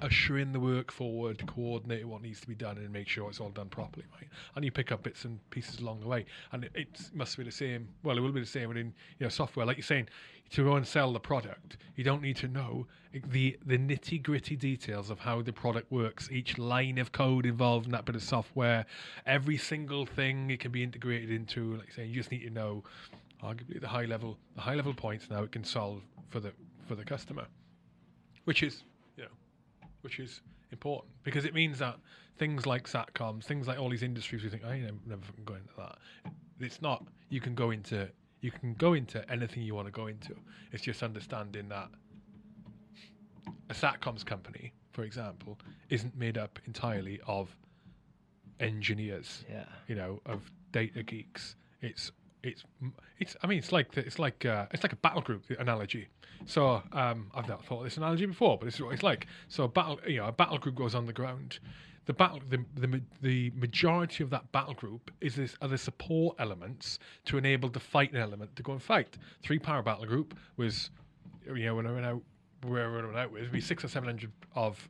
[0.00, 3.50] ushering the work forward, coordinating what needs to be done, and make sure it's all
[3.50, 4.28] done properly, right?
[4.54, 7.44] And you pick up bits and pieces along the way, and it, it must be
[7.44, 7.88] the same.
[8.02, 9.66] Well, it will be the same within you know software.
[9.66, 10.08] Like you're saying,
[10.50, 14.56] to go and sell the product, you don't need to know the the nitty gritty
[14.56, 16.30] details of how the product works.
[16.30, 18.86] Each line of code involved in that bit of software,
[19.26, 21.76] every single thing it can be integrated into.
[21.76, 22.84] Like saying, you just need to know,
[23.42, 26.52] arguably the high level the high level points now it can solve for the
[26.86, 27.46] for the customer,
[28.44, 28.84] which is
[30.02, 30.40] which is
[30.72, 31.96] important because it means that
[32.38, 35.44] things like satcoms, things like all these industries, we think, oh, I ain't never fucking
[35.44, 35.98] go into that.
[36.60, 37.04] It's not.
[37.28, 38.08] You can go into
[38.40, 40.34] you can go into anything you want to go into.
[40.72, 41.88] It's just understanding that
[43.68, 45.58] a satcoms company, for example,
[45.90, 47.54] isn't made up entirely of
[48.60, 49.44] engineers.
[49.50, 49.64] Yeah.
[49.88, 51.56] You know, of data geeks.
[51.80, 52.12] It's
[52.42, 52.64] it's
[53.18, 53.36] it's.
[53.42, 56.08] I mean, it's like it's like uh, it's like a battle group analogy.
[56.46, 59.26] So um, I've not thought of this analogy before, but this is what it's like.
[59.48, 61.58] So a battle, you know, a battle group goes on the ground.
[62.06, 66.36] The battle, the, the the majority of that battle group is this are the support
[66.38, 69.18] elements to enable the fighting element to go and fight.
[69.42, 70.90] Three Para battle group was,
[71.46, 72.22] you know, when I went out,
[72.62, 74.88] where I went out with, be six or seven hundred of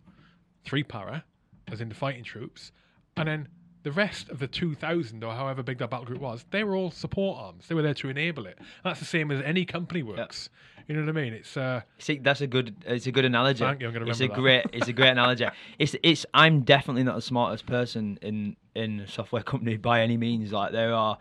[0.64, 1.24] three Para,
[1.72, 2.70] as in the fighting troops,
[3.16, 3.48] and then
[3.82, 6.90] the rest of the 2,000 or however big that battle group was, they were all
[6.90, 7.68] support arms.
[7.68, 8.58] They were there to enable it.
[8.84, 10.50] That's the same as any company works.
[10.88, 11.34] You know what I mean?
[11.34, 12.74] It's uh, See, that's a good.
[12.86, 13.62] It's a good analogy.
[13.62, 14.34] Thank you, I'm gonna it's a that.
[14.34, 14.64] great.
[14.72, 15.46] It's a great analogy.
[15.78, 15.94] It's.
[16.02, 16.24] It's.
[16.32, 20.50] I'm definitely not the smartest person in in a software company by any means.
[20.50, 21.18] Like there are,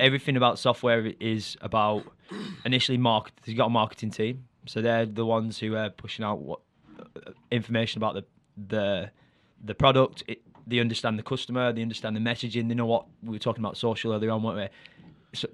[0.00, 2.04] everything about software is about
[2.64, 3.34] initially market.
[3.44, 6.60] You've got a marketing team, so they're the ones who are pushing out what
[7.52, 8.24] information about the
[8.66, 9.10] the
[9.64, 10.24] the product.
[10.26, 11.72] It, they understand the customer.
[11.72, 12.68] They understand the messaging.
[12.68, 14.68] They know what we were talking about social earlier on, weren't we?
[15.38, 15.48] So,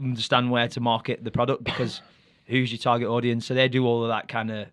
[0.00, 2.00] understand where to market the product because
[2.46, 3.46] who's your target audience.
[3.46, 4.68] So they do all of that kind of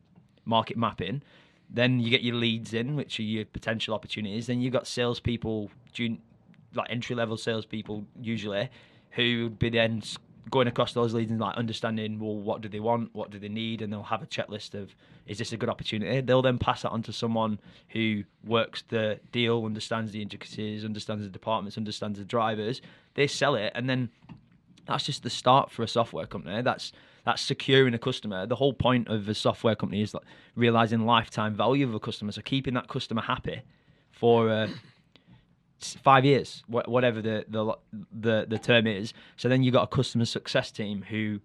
[0.46, 1.22] market mapping.
[1.70, 4.48] Then you get your leads in, which are your potential opportunities.
[4.48, 5.72] Then you've got salespeople,
[6.76, 8.70] like entry level salespeople usually,
[9.12, 10.04] who would be then
[10.50, 13.50] going across those leads and like understanding, well, what do they want, what do they
[13.50, 16.22] need, and they'll have a checklist of, is this a good opportunity?
[16.22, 21.24] They'll then pass that on to someone who works the deal, understands the intricacies, understands
[21.24, 22.82] the departments, understands the drivers.
[23.16, 24.10] They sell it, and then
[24.86, 26.62] that's just the start for a software company.
[26.62, 26.92] That's
[27.26, 28.46] that's securing a customer.
[28.46, 30.24] The whole point of a software company is like
[30.56, 32.34] realizing lifetime value of a customer.
[32.34, 33.62] So keeping that customer happy
[34.12, 34.68] for uh,
[35.84, 37.76] five years, wha- whatever the, the
[38.12, 39.14] the the term is.
[39.38, 41.40] So then you got a customer success team who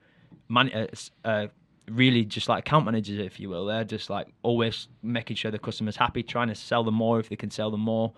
[0.48, 0.86] man, uh,
[1.24, 1.46] uh,
[1.90, 3.66] really just like account managers, if you will.
[3.66, 7.28] They're just like always making sure the customer's happy, trying to sell them more if
[7.28, 8.12] they can sell them more.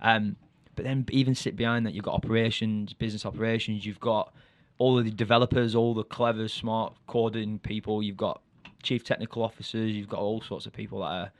[0.00, 0.36] Um,
[0.74, 3.84] but then even sit behind that, you've got operations, business operations.
[3.84, 4.32] You've got
[4.78, 8.02] all of the developers, all the clever, smart coding people.
[8.02, 8.40] You've got
[8.82, 9.92] chief technical officers.
[9.92, 11.32] You've got all sorts of people that are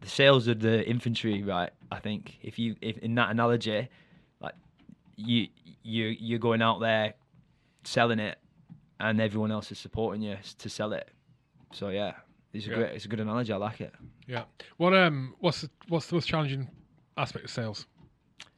[0.00, 1.70] the sales of the infantry, right?
[1.90, 3.88] I think if you if in that analogy,
[4.40, 4.54] like
[5.16, 5.48] you
[5.82, 7.14] you you're going out there
[7.84, 8.38] selling it,
[9.00, 11.08] and everyone else is supporting you to sell it.
[11.72, 12.14] So yeah,
[12.52, 12.76] it's a Yeah.
[12.76, 13.52] great, it's a good analogy.
[13.52, 13.92] I like it.
[14.26, 14.44] yeah.
[14.76, 16.68] What um, what's the, what's the most challenging
[17.16, 17.86] aspect of sales?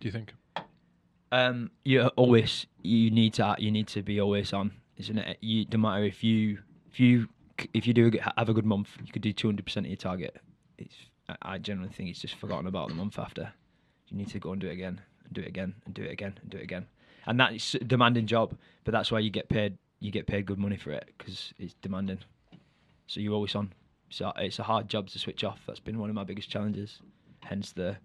[0.01, 0.32] Do you think?
[1.32, 5.39] Um, you're always you need to you need to be always on, isn't it?
[5.41, 6.59] You no matter if you
[6.91, 7.28] if you
[7.74, 9.97] if you do have a good month, you could do two hundred percent of your
[9.97, 10.37] target.
[10.78, 10.95] It's
[11.42, 13.52] I- generally think it's just forgotten about the month after.
[14.08, 16.12] You need to go and do it again and do it again and do it
[16.12, 16.86] again and do it again,
[17.26, 18.56] and that is a demanding job.
[18.84, 19.78] But that's why you get paid.
[19.98, 22.18] You get paid good money for it because it's demanding.
[23.06, 23.72] So you're always on.
[24.10, 25.60] So it's a hard job to switch off.
[25.66, 27.00] That's been one of my biggest challenges.
[27.42, 27.96] Hence the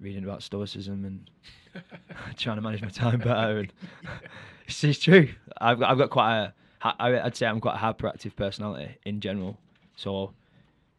[0.00, 1.30] reading about stoicism and
[2.36, 3.58] trying to manage my time better.
[3.58, 3.72] And
[4.66, 5.28] it's, it's true.
[5.60, 6.54] I've got, I've got quite a.
[6.82, 9.58] I'd say I'm quite a hyperactive personality in general.
[9.96, 10.32] So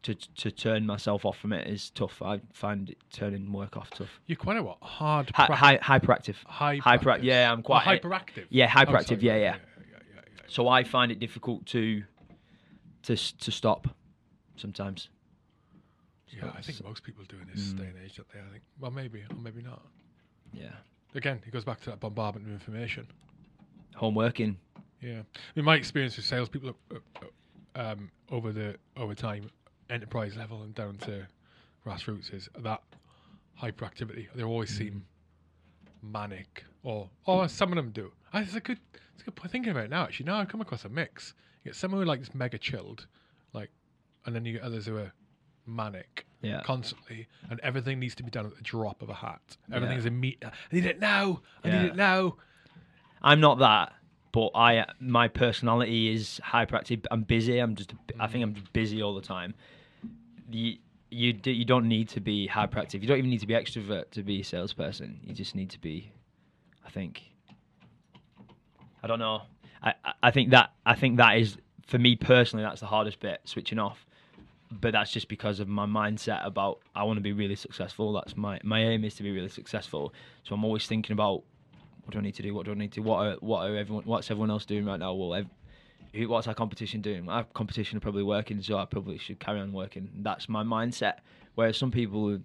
[0.03, 2.21] to to turn myself off from it is tough.
[2.21, 4.19] I find it turning work off tough.
[4.25, 4.77] You're quite a what?
[4.81, 5.31] Hard.
[5.35, 6.35] Hi, hi, hyperactive.
[6.45, 6.79] hyperactive.
[6.81, 8.47] hyper- yeah, I'm Oh, quite- hyperactive.
[8.49, 9.07] Yeah, Oh, hyperactive.
[9.07, 9.39] sorry, yeah, yeah.
[9.39, 9.57] yeah,
[9.91, 10.41] yeah, yeah.
[10.47, 12.03] So I find it difficult to
[13.03, 13.87] to to stop
[14.55, 15.09] sometimes.
[16.29, 17.77] Yeah, I think most people do in this Mm.
[17.77, 18.39] day and age, don't they?
[18.39, 18.63] I think.
[18.79, 19.85] Well, maybe or maybe not.
[20.53, 20.71] Yeah,
[21.13, 23.07] Again, it goes back to that bombardment of information.
[23.95, 24.57] home working.
[25.01, 26.95] Yeah, I mean, my experience with salespeople uh,
[27.75, 29.49] uh, um, over the over time,
[29.91, 31.27] enterprise level and down to
[31.85, 32.81] grassroots, is that
[33.61, 34.27] hyperactivity.
[34.33, 35.05] They always seem
[36.01, 38.11] manic, or or some of them do.
[38.33, 38.79] Ah, It's a good,
[39.13, 39.51] it's a good point.
[39.51, 41.33] Thinking about it now, actually, now I've come across a mix.
[41.63, 43.07] You get someone who like is mega chilled,
[43.53, 43.69] like,
[44.25, 45.11] and then you get others who are
[45.65, 46.61] manic Yeah.
[46.63, 49.57] constantly, and everything needs to be done at the drop of a hat.
[49.71, 49.99] Everything Yeah.
[49.99, 50.43] is immediate.
[50.45, 51.41] I need it now.
[51.63, 51.81] I Yeah.
[51.81, 52.37] need it now.
[53.21, 53.93] I'm not that,
[54.31, 57.05] but I my personality is hyperactive.
[57.11, 57.59] I'm busy.
[57.59, 59.53] I'm just I think I'm busy all the time.
[60.51, 60.79] The
[61.09, 63.01] you do, you don't need to be hyperactive.
[63.01, 65.19] You don't even need to be extrovert to be a salesperson.
[65.23, 66.11] You just need to be,
[66.85, 67.21] I think.
[69.03, 69.41] I don't know.
[69.83, 69.93] I,
[70.23, 73.79] I- think that I think that is for me personally that's the hardest bit switching
[73.79, 74.05] off.
[74.71, 78.13] But that's just because of my mindset about I want to be really successful.
[78.13, 80.13] That's my my aim is to be really successful.
[80.43, 81.43] So I'm always thinking about
[82.03, 82.53] what do I need to do?
[82.53, 83.01] What do I need to?
[83.01, 84.05] What are what are everyone?
[84.05, 85.13] What's everyone else doing right now?
[85.13, 85.49] Well, ev-
[86.14, 87.28] what's our competition doing?
[87.30, 90.09] Our competition are probably working, so I probably should carry on working.
[90.18, 91.20] That's my mindset.
[91.55, 92.39] Whereas some people,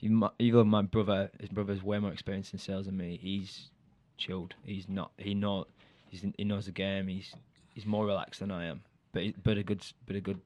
[0.00, 3.18] you even my brother, his brother's way more experienced in sales than me.
[3.20, 3.70] He's
[4.16, 4.54] chilled.
[4.64, 5.12] He's not.
[5.18, 5.68] He not.
[6.08, 7.08] He's, he knows the game.
[7.08, 7.34] He's
[7.74, 8.82] he's more relaxed than I am.
[9.12, 10.40] But he, but a good but a good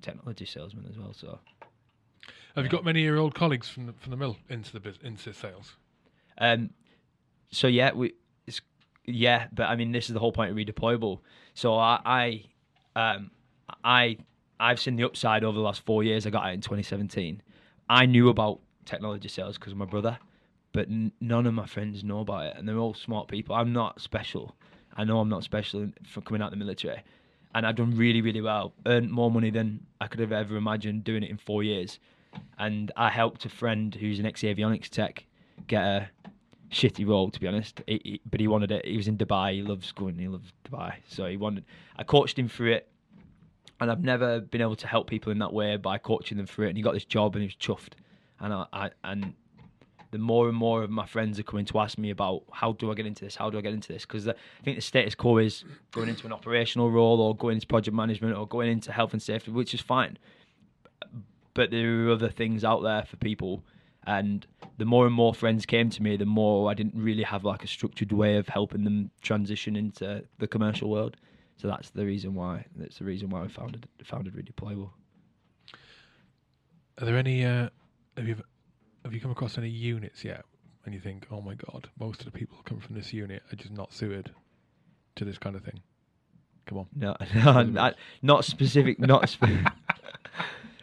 [0.00, 1.12] technology salesman as well.
[1.12, 1.38] So
[2.54, 4.94] Have you got many of your old colleagues from the, from the mill into the
[5.02, 5.74] into sales?
[6.38, 6.70] Um,
[7.50, 8.14] so yeah, we,
[9.06, 11.20] yeah, but I mean, this is the whole point of redeployable.
[11.54, 12.44] So I, I,
[13.00, 13.30] um,
[13.84, 14.18] I,
[14.58, 16.26] I've seen the upside over the last four years.
[16.26, 17.42] I got it in 2017.
[17.88, 20.18] I knew about technology sales because of my brother,
[20.72, 23.54] but n- none of my friends know about it, and they're all smart people.
[23.54, 24.56] I'm not special.
[24.96, 27.02] I know I'm not special for coming out of the military,
[27.54, 28.72] and I've done really, really well.
[28.86, 31.98] Earned more money than I could have ever imagined doing it in four years.
[32.58, 35.24] And I helped a friend who's an ex-avionics tech
[35.66, 36.10] get a
[36.70, 37.80] shitty role to be honest.
[37.86, 38.84] He, he- but he wanted it.
[38.84, 39.54] He was in Dubai.
[39.54, 40.18] He loves going.
[40.18, 40.94] He loves Dubai.
[41.08, 41.64] So he wanted.
[41.96, 42.88] I coached him through it,
[43.80, 46.66] and I've never been able to help people in that way by coaching them through
[46.66, 46.68] it.
[46.70, 47.92] And he got this job, and he was chuffed.
[48.40, 49.34] And I, I and
[50.12, 52.90] the more and more of my friends are coming to ask me about how do
[52.90, 53.34] I get into this?
[53.36, 54.02] How do I get into this?
[54.06, 57.66] Because I think the status quo is going into an operational role or going into
[57.66, 60.16] project management or going into health and safety, which is fine.
[61.54, 63.64] But there are other things out there for people
[64.06, 64.46] and
[64.78, 67.64] the more and more friends came to me the more i didn't really have like
[67.64, 71.16] a structured way of helping them transition into the commercial world
[71.56, 74.90] so that's the reason why that's the reason why i founded founded redeployable
[76.98, 77.44] Are there any?
[77.44, 77.68] Uh,
[78.16, 78.36] have you
[79.04, 80.44] have you come across any units yet?
[80.84, 83.42] And you think, oh my god, most of the people who come from this unit
[83.52, 84.30] are just not suited
[85.16, 85.80] to this kind of thing.
[86.66, 86.86] Come on.
[86.94, 89.66] no no not, not specific not spe-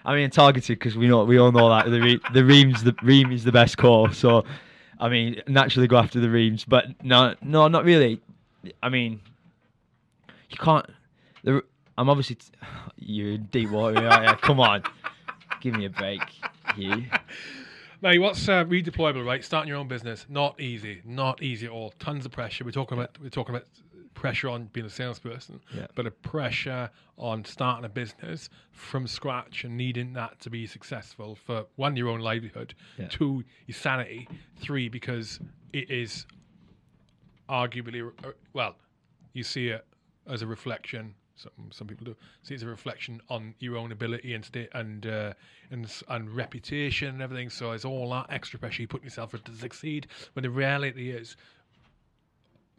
[0.06, 2.94] i mean targeted because we know we all know that the re- the REMEs the
[2.94, 4.44] REME is the best corps so
[5.00, 8.22] i mean naturally go after the REMEs but no no not really
[8.82, 9.20] i mean
[10.50, 10.86] you can't
[11.44, 11.64] the,
[11.98, 12.48] i'm obviously t-
[12.98, 14.36] you're in deep water you?
[14.38, 14.84] come on
[15.62, 16.22] give me a break
[16.78, 17.06] you
[18.04, 19.26] Mate, what's uh, redeployable?
[19.26, 21.94] Right, starting your own business, not easy, not easy at all.
[22.00, 22.66] Tons of pressure.
[22.66, 23.66] We're talking about we're talking about
[24.14, 25.88] pressure on being a salesperson, Yeah.
[25.96, 31.36] but a pressure on starting a business from scratch and needing that to be successful
[31.36, 33.08] for one, your own livelihood, Yeah.
[33.08, 35.40] two, your sanity, three, because
[35.74, 36.26] it is
[37.50, 38.76] arguably uh, well,
[39.34, 39.86] you see it
[40.28, 41.16] as a reflection.
[41.36, 44.70] Some some people do see it as a reflection on your own ability and state
[44.74, 45.34] and uh,
[45.72, 47.50] and and reputation and everything.
[47.50, 50.08] So it's all that extra pressure you put yourself to succeed.
[50.34, 51.36] When the reality is,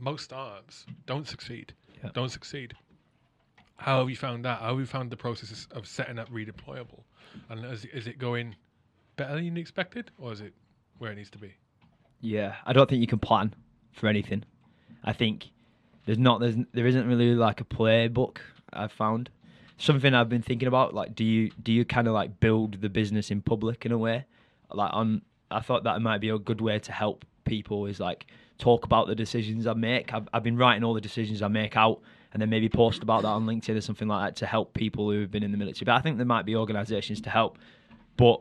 [0.04, 1.72] most startups don't succeed.
[2.02, 2.10] Yeah.
[2.12, 2.74] Don't succeed.
[3.76, 4.60] How have you found that?
[4.60, 7.00] How have you found the process of setting up redeployable?
[7.48, 8.54] And is, is it going
[9.16, 10.52] better than you expected, or is it
[10.98, 11.54] where it needs to be?
[12.20, 13.54] Yeah, I don't think you can plan
[13.92, 14.44] for anything.
[15.02, 15.50] I think
[16.06, 18.38] there's not there's there isn't really like a playbook
[18.72, 19.30] I've found.
[19.76, 22.88] Something I've been thinking about, like do you do you kind of like build the
[22.88, 24.26] business in public in a way?
[24.72, 28.26] Like on I thought that might be a good way to help people is like
[28.58, 30.12] talk about the decisions I make.
[30.14, 32.00] I've, I've been writing all the decisions I make out
[32.32, 35.10] and then maybe post about that on LinkedIn or something like that to help people
[35.10, 35.84] who have been in the military.
[35.84, 37.58] But I think there might be organisations to help.
[38.16, 38.40] But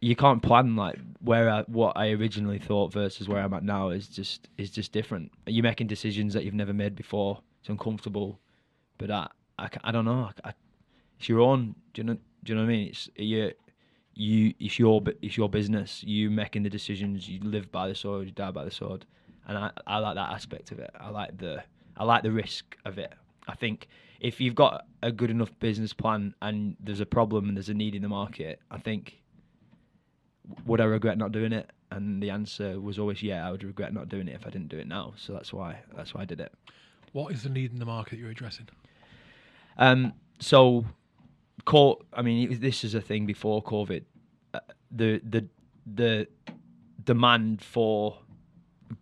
[0.00, 3.90] you can't plan like where I, what I originally thought versus where I'm at now
[3.90, 5.30] is just is just different.
[5.46, 7.40] You're making decisions that you've never made before.
[7.60, 8.40] It's uncomfortable,
[8.98, 9.28] but I
[9.58, 10.30] I, I don't know.
[10.44, 10.52] I,
[11.18, 11.76] it's your own.
[11.94, 12.14] Do you know?
[12.14, 12.88] Do you know what I mean?
[12.88, 13.52] It's you.
[14.14, 16.02] You it's your it's your business.
[16.02, 17.28] You making the decisions.
[17.28, 18.26] You live by the sword.
[18.26, 19.06] You die by the sword.
[19.48, 20.90] And I, I like that aspect of it.
[20.98, 21.62] I like the
[21.96, 23.12] I like the risk of it.
[23.48, 23.88] I think
[24.20, 27.74] if you've got a good enough business plan and there's a problem and there's a
[27.74, 29.20] need in the market, I think
[30.64, 31.70] would I regret not doing it?
[31.90, 34.68] And the answer was always yeah, I would regret not doing it if I didn't
[34.68, 35.14] do it now.
[35.16, 36.52] So that's why that's why I did it.
[37.12, 38.68] What is the need in the market you're addressing?
[39.76, 40.86] Um, so,
[41.64, 44.04] co- I mean, this is a thing before COVID.
[44.54, 45.46] Uh, the the
[45.94, 46.28] the
[47.04, 48.18] demand for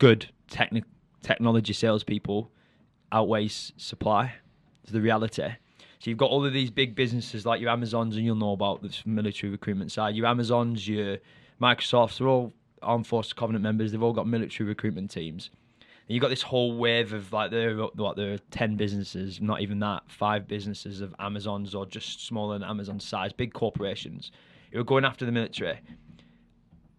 [0.01, 0.83] good techni-
[1.23, 2.51] technology salespeople
[3.13, 4.35] outweighs supply.
[4.83, 5.51] It's the reality.
[6.01, 8.83] So you've got all of these big businesses like your Amazons, and you'll know about
[8.83, 10.17] this military recruitment side.
[10.17, 11.19] Your Amazons, your
[11.61, 13.93] Microsofts, they're all Armed Forces Covenant members.
[13.93, 15.51] They've all got military recruitment teams.
[15.83, 19.43] And you've got this whole wave of like there, are, what there are ten businesses,
[19.43, 24.33] not even that, five businesses of Amazons or just smaller than Amazon size, big corporations
[24.73, 25.79] who are going after the military.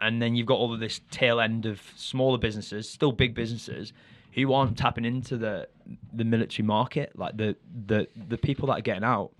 [0.01, 3.93] And then you've got all of this tail end of smaller businesses, still big businesses,
[4.33, 5.67] who aren't tapping into the
[6.13, 9.31] the military market, like the the the people that are getting out.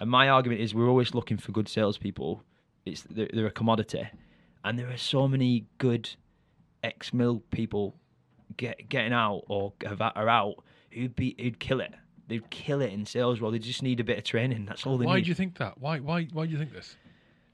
[0.00, 2.42] And my argument is, we're always looking for good salespeople.
[2.86, 4.08] It's they're, they're a commodity,
[4.64, 6.10] and there are so many good
[6.82, 7.94] ex mil people
[8.56, 11.92] get getting out or have- are out who'd be who'd kill it.
[12.26, 13.50] They'd kill it in sales role.
[13.50, 14.64] They just need a bit of training.
[14.64, 15.20] That's all they Why need.
[15.20, 15.78] Why do you think that?
[15.78, 16.96] Why why why do you think this?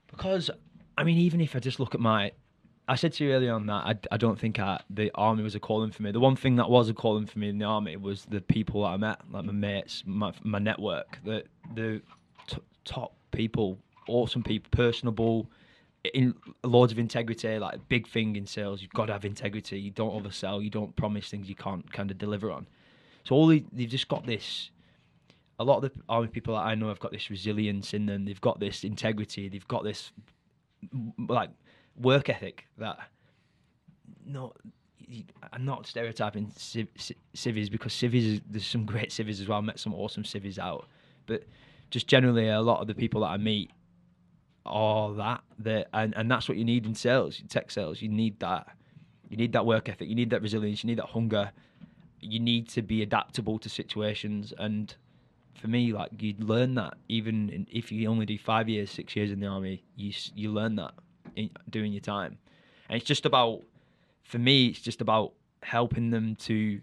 [0.06, 0.50] Because,
[0.96, 2.32] I mean, even if I just look at my,
[2.88, 5.54] I said to you earlier on that I, I don't think I, the army was
[5.54, 6.12] a calling for me.
[6.12, 8.82] The one thing that was a calling for me in the army was the people
[8.82, 12.00] that I met, like my mates, my my network, the the
[12.46, 13.78] t- top people,
[14.08, 15.50] awesome people, personable,
[16.14, 17.58] in loads of integrity.
[17.58, 19.80] Like big thing in sales, you've got to have integrity.
[19.80, 20.62] You don't oversell.
[20.62, 22.68] You don't promise things you can't kind of deliver on.
[23.24, 24.70] So all the, they've just got this
[25.58, 28.26] a lot of the army people that I know have got this resilience in them.
[28.26, 29.48] They've got this integrity.
[29.48, 30.12] They've got this
[31.28, 31.50] like
[32.00, 32.98] work ethic that
[34.24, 34.52] no,
[34.98, 36.88] you- I'm not stereotyping civ-
[37.34, 39.58] civvies because civvies there's some great civvies as well.
[39.58, 40.88] I met some awesome civvies out,
[41.26, 41.44] but
[41.90, 43.70] just generally a lot of the people that I meet
[44.64, 48.02] are that that and and that's what you need in sales, tech sales.
[48.02, 48.68] You need that.
[49.28, 50.08] You need that work ethic.
[50.08, 50.82] You need that resilience.
[50.82, 51.52] You need that hunger.
[52.20, 54.94] You need to be adaptable to situations and
[55.60, 59.16] for me, like you learn that even in, if you only do five years, six
[59.16, 60.92] years in the army, you you learn that
[61.70, 62.38] doing your time,
[62.88, 63.62] and it's just about,
[64.24, 66.80] for me, it's just about helping them to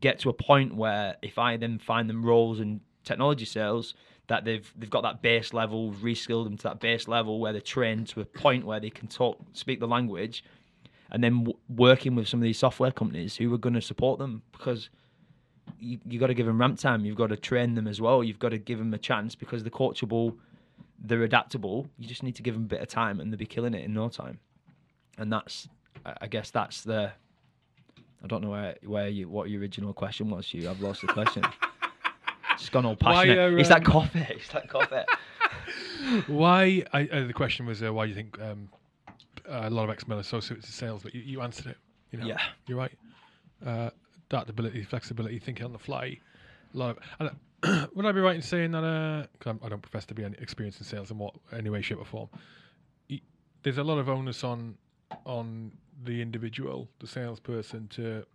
[0.00, 3.94] get to a point where if I then find them roles in technology sales
[4.28, 7.60] that they've they've got that base level, reskilled them to that base level where they're
[7.60, 10.44] trained to a point where they can talk, speak the language,
[11.10, 14.18] and then w- working with some of these software companies who are going to support
[14.18, 14.88] them because
[15.78, 17.04] you you got to give them ramp time.
[17.04, 18.22] You've got to train them as well.
[18.24, 20.36] You've got to give them a chance because they're coachable,
[20.98, 21.88] they're adaptable.
[21.98, 23.84] You just need to give them a bit of time, and they'll be killing it
[23.84, 24.38] in no time.
[25.18, 25.68] And that's,
[26.04, 27.12] I guess, that's the.
[28.24, 30.52] I don't know where where you what your original question was.
[30.54, 31.44] You, I've lost the question.
[32.54, 33.38] it's gone all passionate.
[33.38, 34.26] are, it's that um, coffee.
[34.30, 35.02] It's that coffee.
[36.26, 36.84] Why?
[36.92, 38.68] I, uh, the question was uh, why do you think um,
[39.46, 41.02] a lot of ex-mil associates in sales?
[41.02, 41.76] But you, you answered it.
[42.10, 42.40] You know, Yeah.
[42.66, 42.92] you're right.
[43.64, 43.90] Uh,
[44.30, 46.18] adaptability, flexibility, thinking on the fly.
[46.74, 47.30] A lot of.
[47.94, 48.84] Would I be right in saying that?
[48.84, 52.00] Uh, I don't profess to be any experienced in sales in what any way, shape,
[52.00, 52.28] or form.
[53.62, 54.76] There's a lot of onus on
[55.24, 55.72] on
[56.04, 58.26] the individual, the salesperson, to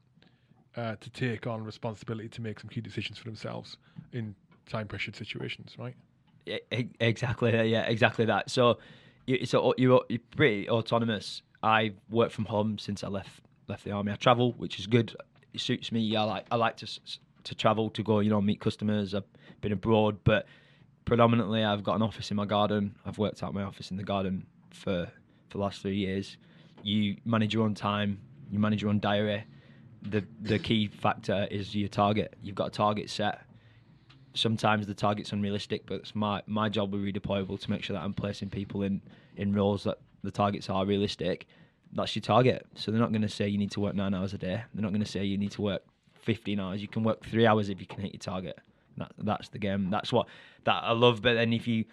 [0.78, 3.78] uh, to take on responsibility to make some key decisions for themselves
[4.14, 4.36] in
[4.70, 5.96] time pressured situations, right?
[6.48, 8.78] E- exactly yeah exactly that so
[9.26, 13.92] you so you're, you're pretty autonomous i work from home since i left left the
[13.92, 15.14] army i travel which is good
[15.54, 16.88] it suits me i like i like to
[17.48, 19.24] to travel to go you know meet customers i've
[19.62, 20.46] been abroad but
[21.06, 24.04] predominantly i've got an office in my garden i've worked out my office in the
[24.04, 25.08] garden for
[25.50, 26.38] for the last three years
[26.84, 28.20] you manage your own time
[28.52, 29.44] you manage your own diary
[30.04, 33.48] the the key factor is your target you've got a target set
[34.38, 38.04] sometimes the target's unrealistic, but it's my my job with redeployable to make sure that
[38.04, 39.02] I'm placing people in
[39.36, 41.48] in roles that the targets are realistic.
[41.94, 42.66] That's your target.
[42.76, 44.62] So they're not going to say you need to work nine hours a day.
[44.74, 45.84] They're not going to say you need to work
[46.28, 46.82] 15 hours.
[46.82, 48.60] You can work three hours if you can hit your target.
[48.98, 49.90] That that's the game.
[49.90, 50.28] That's what
[50.66, 51.22] that I love.
[51.22, 51.86] But then if you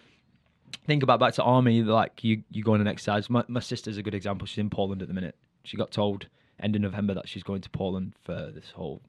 [0.87, 3.30] think about back to army, like you you go on an exercise.
[3.30, 4.47] My my sister's a good example.
[4.47, 5.37] She's in Poland at the minute.
[5.64, 6.26] She got told
[6.61, 9.01] end of November that she's going to Poland for this whole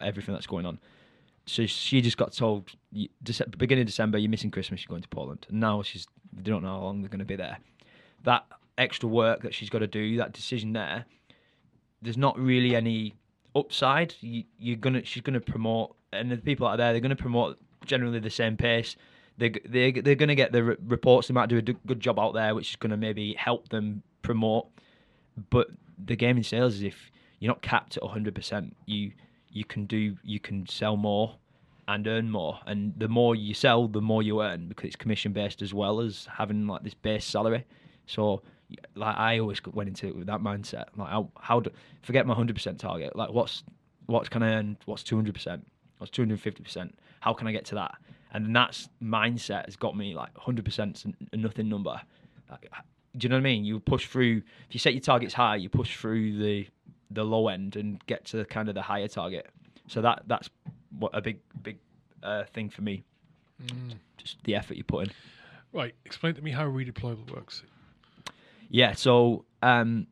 [0.00, 0.78] everything that's going on
[1.46, 2.70] so she just got told
[3.58, 6.62] beginning of December you're missing Christmas you're going to Poland and now she's they don't
[6.62, 7.58] know how long they're going to be there
[8.22, 8.46] that
[8.78, 11.04] extra work that she's got to do that decision there
[12.02, 13.14] there's not really any
[13.54, 17.58] upside you, you're gonna she's gonna promote and the people out there they're gonna promote
[17.84, 18.96] generally the same pace.
[19.38, 22.34] They they they're gonna get the re- reports they might do a good job out
[22.34, 24.66] there which is gonna maybe help them promote.
[25.50, 25.68] But
[26.04, 29.12] the game in sales is if you're not capped at 100% you
[29.50, 31.36] you can do you can sell more
[31.86, 32.60] and earn more.
[32.66, 36.00] And the more you sell the more you earn because it's commission based as well
[36.00, 37.64] as having like this base salary.
[38.06, 38.42] So
[38.94, 41.70] like i always went into it with that mindset like how, how do
[42.02, 43.62] forget my 100% target like what's
[44.06, 45.60] what can i earn what's 200%
[45.98, 46.90] what's 250%
[47.20, 47.94] how can i get to that
[48.32, 52.00] and that's mindset has got me like hundred percent a nothing number
[52.50, 52.70] like,
[53.16, 53.64] do you know what I mean?
[53.64, 54.42] You push through.
[54.68, 56.66] If you set your targets high, you push through the
[57.10, 59.48] the low end and get to the, kind of the higher target.
[59.88, 60.50] So that that's
[60.98, 61.78] what a big big
[62.22, 63.04] uh, thing for me.
[64.16, 65.14] just the effort you put in.
[65.72, 65.94] Right.
[66.04, 67.62] Explain to me how redeployable works.
[68.74, 70.08] Yeah, so um,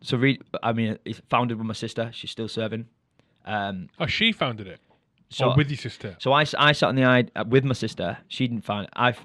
[0.00, 2.10] so re- I mean, it's founded with my sister.
[2.14, 2.86] She's still serving.
[3.44, 4.80] Um, Oh, she founded it.
[5.28, 6.16] so or with your sister.
[6.18, 8.16] so I, I sat on the idea with my sister.
[8.28, 8.92] She didn't find it.
[8.96, 9.20] I've,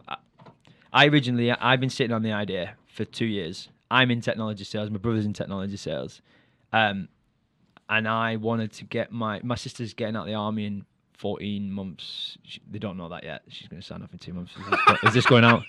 [0.92, 3.70] I originally I've been sitting on the idea for two years.
[3.90, 4.90] I'm in technology sales.
[4.90, 6.22] My brother's in technology sales,
[6.74, 7.08] um,
[7.90, 10.86] and I wanted to get my my sister's getting out of the army in
[11.18, 12.38] 14 months.
[12.44, 13.44] She, they don't know that yet.
[13.48, 14.52] She's going to sign off in two months.
[14.58, 15.64] Is this, is this going out?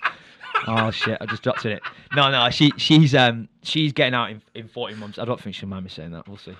[0.67, 1.17] Oh shit!
[1.19, 1.81] I just dropped it.
[2.15, 2.49] No, no.
[2.49, 5.19] She she's um she's getting out in, in 14 months.
[5.19, 6.27] I don't think she'll mind me saying that.
[6.27, 6.55] We'll see.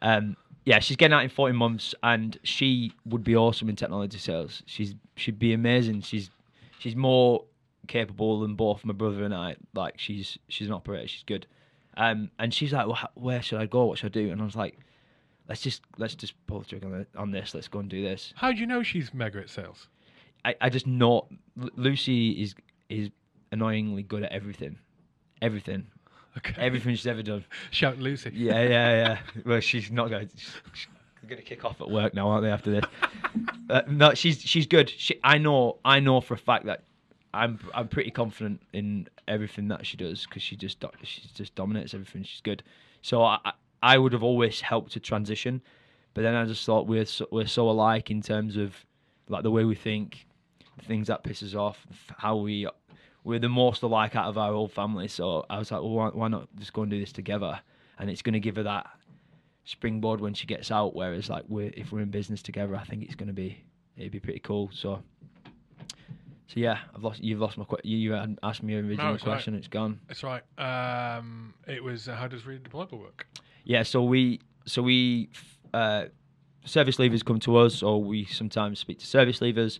[0.00, 4.18] Um, yeah, she's getting out in 14 months, and she would be awesome in technology
[4.18, 4.62] sales.
[4.66, 6.02] She's she'd be amazing.
[6.02, 6.30] She's
[6.78, 7.44] she's more
[7.88, 9.56] capable than both my brother and I.
[9.74, 11.08] Like she's she's an operator.
[11.08, 11.46] She's good.
[11.96, 13.84] Um, and she's like, well, where should I go?
[13.84, 14.30] What should I do?
[14.30, 14.78] And I was like,
[15.48, 17.54] let's just let's just pull the trigger on, on this.
[17.54, 18.32] Let's go and do this.
[18.36, 19.88] How do you know she's mega at sales?
[20.44, 21.28] I, I just know
[21.76, 22.54] Lucy is
[22.92, 23.10] is
[23.50, 24.78] annoyingly good at everything,
[25.40, 25.86] everything,
[26.38, 26.54] Okay.
[26.58, 27.44] everything she's ever done.
[27.70, 28.30] Shout Lucy.
[28.34, 29.18] Yeah, yeah, yeah.
[29.44, 30.28] Well, she's not going.
[30.28, 32.50] to She's going to kick off at work now, aren't they?
[32.50, 32.84] After this,
[33.70, 34.90] uh, no, she's she's good.
[34.90, 36.82] She, I know, I know for a fact that
[37.34, 41.54] I'm I'm pretty confident in everything that she does because she just do- she just
[41.54, 42.24] dominates everything.
[42.24, 42.62] She's good.
[43.02, 43.38] So I
[43.82, 45.60] I- would have always helped to transition,
[46.14, 48.74] but then I just thought we're so, we're so alike in terms of
[49.28, 50.26] like the way we think,
[50.78, 51.86] the things that piss us off,
[52.18, 52.66] how we
[53.24, 55.08] we're the most alike out of our whole family.
[55.08, 57.60] So I was like, well, why, why not just go and do this together?
[57.98, 58.86] And it's going to give her that
[59.64, 60.94] springboard when she gets out.
[60.94, 63.62] Whereas like we're if we're in business together, I think it's going to be
[63.96, 64.70] it'd be pretty cool.
[64.72, 65.02] So.
[66.48, 67.22] So yeah, I've lost.
[67.24, 67.64] You've lost my.
[67.64, 69.36] que- You, you asked me an original it's all right.
[69.36, 69.54] question.
[69.54, 70.00] It's gone.
[70.06, 70.42] That's right.
[70.58, 73.26] Um, it was uh, how does redeployable work?
[73.64, 75.30] Yeah, so we so we
[75.72, 76.06] uh,
[76.66, 79.78] service leavers come to us, or we sometimes speak to service leavers.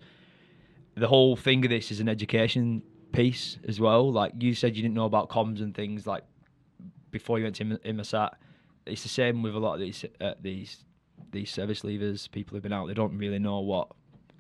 [0.94, 2.82] The whole thing of this is an education
[3.12, 4.10] piece as well.
[4.10, 6.24] Like you said, you didn't know about comms and things like
[7.10, 8.34] before you went to Im- Inmarsat.
[8.86, 10.84] It's the same with a lot of these uh, these
[11.30, 12.30] these service leavers.
[12.30, 13.88] People who've been out, they don't really know what.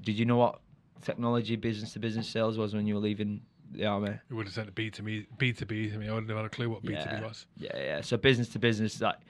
[0.00, 0.60] Did you know what
[1.02, 3.42] technology business to business sales was when you were leaving
[3.72, 4.14] the army?
[4.28, 5.92] We would have said B to me, B to B.
[5.94, 7.46] I mean, I wouldn't have had a clue what B to B was.
[7.56, 8.00] Yeah, yeah.
[8.00, 9.22] So business to business, that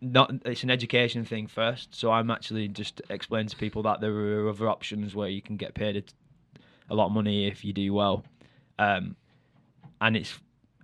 [0.00, 1.94] not it's an education thing first.
[1.94, 5.56] So I'm actually just explaining to people that there are other options where you can
[5.56, 8.24] get paid a, a lot of money if you do well,
[8.78, 9.16] um,
[10.00, 10.38] and it's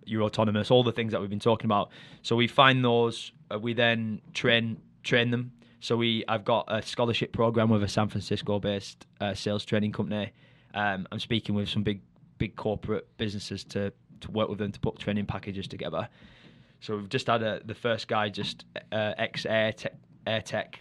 [0.05, 0.71] you're autonomous.
[0.71, 1.91] All the things that we've been talking about.
[2.23, 3.33] So we find those.
[3.51, 5.53] Uh, we then train train them.
[5.81, 9.93] So we I've got a scholarship program with a San Francisco based uh, sales training
[9.93, 10.33] company.
[10.75, 12.01] Um, I'm speaking with some big
[12.39, 16.09] big corporate businesses to to work with them to put training packages together.
[16.81, 19.95] So we've just had a, the first guy, just uh, ex Air Tech,
[20.27, 20.81] Air Tech,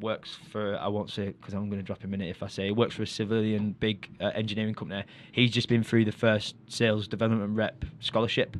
[0.00, 2.48] works for I won't say because I'm going to drop him in it if I
[2.48, 5.04] say he works for a civilian big uh, engineering company.
[5.32, 8.56] He's just been through the first sales development rep scholarship.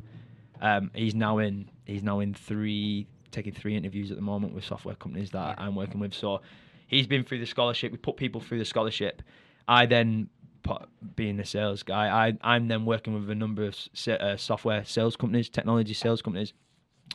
[0.61, 4.63] Um, he's now in he's now in three taking three interviews at the moment with
[4.63, 6.13] software companies that I'm working with.
[6.13, 6.41] So
[6.87, 7.91] he's been through the scholarship.
[7.91, 9.21] We put people through the scholarship.
[9.67, 10.29] I then
[10.63, 13.75] put, being a sales guy, I I'm then working with a number of
[14.07, 16.53] uh, software sales companies, technology sales companies,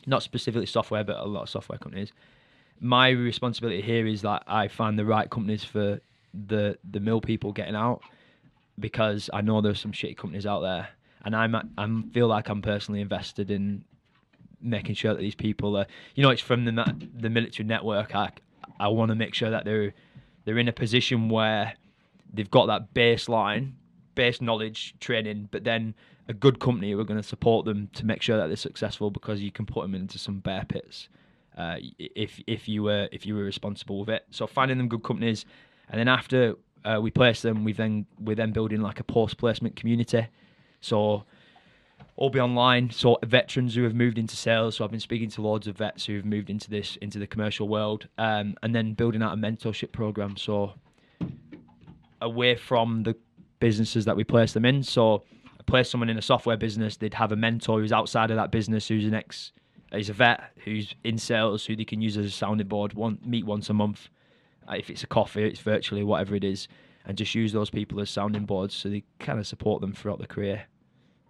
[0.05, 2.11] not specifically software, but a lot of software companies.
[2.83, 6.01] My responsibility here is that I find the right companies for
[6.33, 8.01] the the mill people getting out
[8.79, 10.89] because I know there's some shitty companies out there,
[11.23, 13.85] and I'm I feel like I'm personally invested in
[14.59, 18.15] making sure that these people are, you know, it's from the the military network.
[18.15, 18.31] I
[18.79, 19.93] I want to make sure that they're
[20.45, 21.75] they're in a position where
[22.33, 23.73] they've got that baseline,
[24.15, 25.93] base knowledge, training, but then
[26.27, 29.11] a good company who are going to support them to make sure that they're successful
[29.11, 31.09] because you can put them into some bear pits
[31.57, 34.25] uh, if if you were if you were responsible with it.
[34.31, 35.45] So finding them good companies,
[35.89, 39.37] and then after uh, we place them, we then we're then building like a post
[39.37, 40.27] placement community.
[40.81, 41.23] So
[42.15, 42.89] all be online.
[42.91, 44.75] So veterans who have moved into sales.
[44.75, 47.27] So I've been speaking to loads of vets who have moved into this into the
[47.27, 50.37] commercial world, um, and then building out a mentorship program.
[50.37, 50.73] So
[52.21, 53.15] away from the
[53.59, 54.83] businesses that we place them in.
[54.83, 55.23] So
[55.59, 58.51] I place someone in a software business, they'd have a mentor who's outside of that
[58.51, 59.51] business, who's an ex,
[59.91, 63.19] he's a vet, who's in sales, who they can use as a sounding board, one
[63.23, 64.09] meet once a month.
[64.69, 66.67] Uh, if it's a coffee, it's virtually whatever it is,
[67.05, 70.17] and just use those people as sounding boards, so they kind of support them throughout
[70.19, 70.63] their career.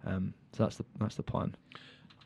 [0.04, 1.54] Um, so that's the that's the plan.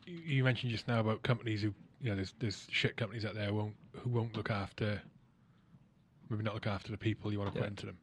[0.06, 3.34] You you mentioned just now about companies who, you know, there's there's shit companies out
[3.34, 5.00] there who won't who won't look after,
[6.28, 7.62] maybe not look after the people you want to Yeah.
[7.64, 7.98] put into them.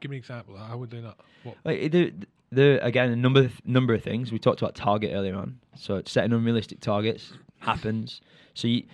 [0.00, 0.56] Give me an example.
[0.56, 1.18] How would they not?
[1.42, 1.56] What?
[1.64, 2.12] Like, the,
[2.50, 4.32] the, again, a number of, number of things.
[4.32, 5.58] We talked about target earlier on.
[5.76, 7.34] So setting unrealistic targets
[7.64, 8.20] happens.
[8.54, 8.84] So you,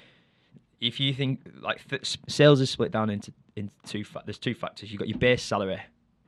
[0.80, 4.54] if you think like th- sales is split down into into two fa- there's two
[4.54, 4.90] factors.
[4.90, 5.80] You've got your base salary.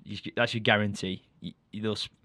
[0.04, 1.22] you, that's your guarantee.
[1.40, 1.52] You,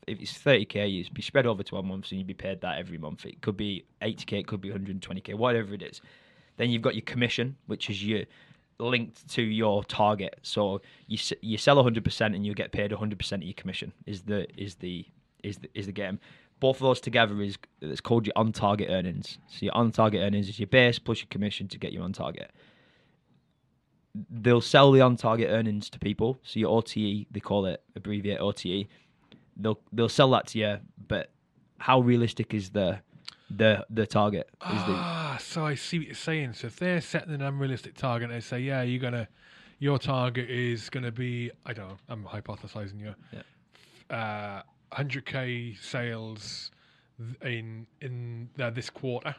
[0.07, 2.97] if it's 30k, you'd be spread over 12 months and you'd be paid that every
[2.97, 3.25] month.
[3.25, 6.01] It could be 80k, it could be 120k, whatever it is.
[6.57, 8.23] Then you've got your commission, which is your
[8.79, 10.39] linked to your target.
[10.43, 13.93] So you you sell 100% and you get paid 100% of your commission.
[14.05, 15.05] Is the is the
[15.43, 16.19] is the is the game.
[16.59, 19.37] Both of those together is it's called your on target earnings.
[19.47, 22.13] So your on target earnings is your base plus your commission to get you on
[22.13, 22.51] target.
[24.31, 26.39] They'll sell the on target earnings to people.
[26.43, 28.87] So your OTE, they call it abbreviate OTE.
[29.55, 30.77] They'll they'll sell that to you,
[31.07, 31.29] but
[31.77, 32.99] how realistic is the
[33.49, 34.49] the the target?
[34.73, 36.53] Is the Ah, so I see what you're saying.
[36.53, 39.27] So if they're setting an unrealistic target, they say, yeah, you're gonna,
[39.79, 43.13] your target is gonna be, I don't know, I'm hypothesizing you,
[44.15, 46.71] uh, 100k sales
[47.43, 49.35] in in uh, this quarter,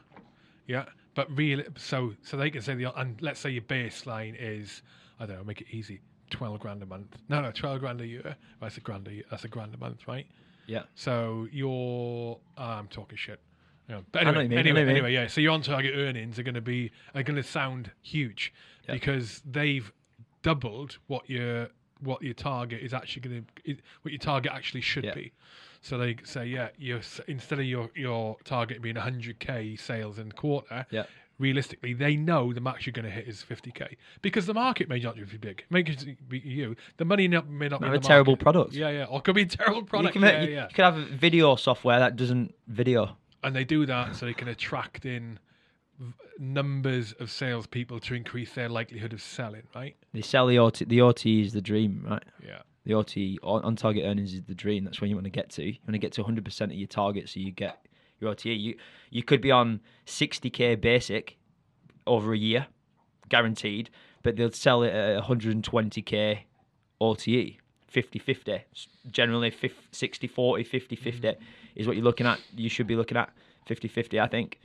[0.66, 0.86] yeah.
[1.14, 4.82] But really, so so they can say the and let's say your baseline is,
[5.18, 7.16] I don't know, make it easy, 12 grand a month.
[7.28, 8.36] No, no, 12 grand a year.
[8.60, 9.24] That's a grand a year.
[9.30, 10.26] That's a grand a month, right?
[10.68, 10.82] yeah.
[10.94, 13.40] So your ah, I'm talking shit.
[13.88, 14.00] Yeah.
[14.12, 14.90] But anyway, what you mean, anyway, mean.
[14.90, 15.26] anyway, yeah.
[15.26, 18.52] So your on target earnings are going to be are going to sound huge
[18.86, 19.90] because they've
[20.42, 21.68] doubled what your
[22.00, 25.14] what your target is actually going to what your target actually should Yeah.
[25.14, 25.32] be.
[25.80, 30.86] So they say, yeah, you instead of your your target being 100k sales in quarter,
[30.90, 31.04] Yeah.
[31.38, 34.98] realistically, they know the max you're going to hit is 50k because the market may
[34.98, 35.64] not be big.
[35.70, 36.74] May just be you.
[36.96, 38.42] The money not, may not be a the terrible market.
[38.42, 38.72] product.
[38.74, 39.04] Yeah, yeah.
[39.04, 40.16] Or it could be a terrible product.
[40.16, 40.62] you, can, yeah, you, yeah.
[40.68, 43.16] you could have a video software that doesn't video.
[43.44, 45.38] and they do that so they can attract in
[46.38, 49.96] numbers of salespeople to increase their likelihood of selling, right?
[50.12, 50.84] They sell the OT.
[50.84, 52.22] The OT is the dream, right?
[52.44, 52.62] Yeah.
[52.84, 54.84] The OT on, on target earnings is the dream.
[54.84, 55.64] That's where you want to get to.
[55.64, 57.86] You want to get to 100 percent of your target, so you get
[58.20, 58.46] your OTE.
[58.46, 58.76] You
[59.10, 61.36] you could be on 60k basic
[62.06, 62.66] over a year,
[63.28, 63.90] guaranteed,
[64.22, 66.40] but they'll sell it at 120k
[67.00, 67.58] OTE.
[67.92, 68.60] 50-50
[69.10, 71.36] generally 50, 60 40 50 50 mm.
[71.74, 73.30] is what you're looking at you should be looking at
[73.64, 74.58] 50 50 i think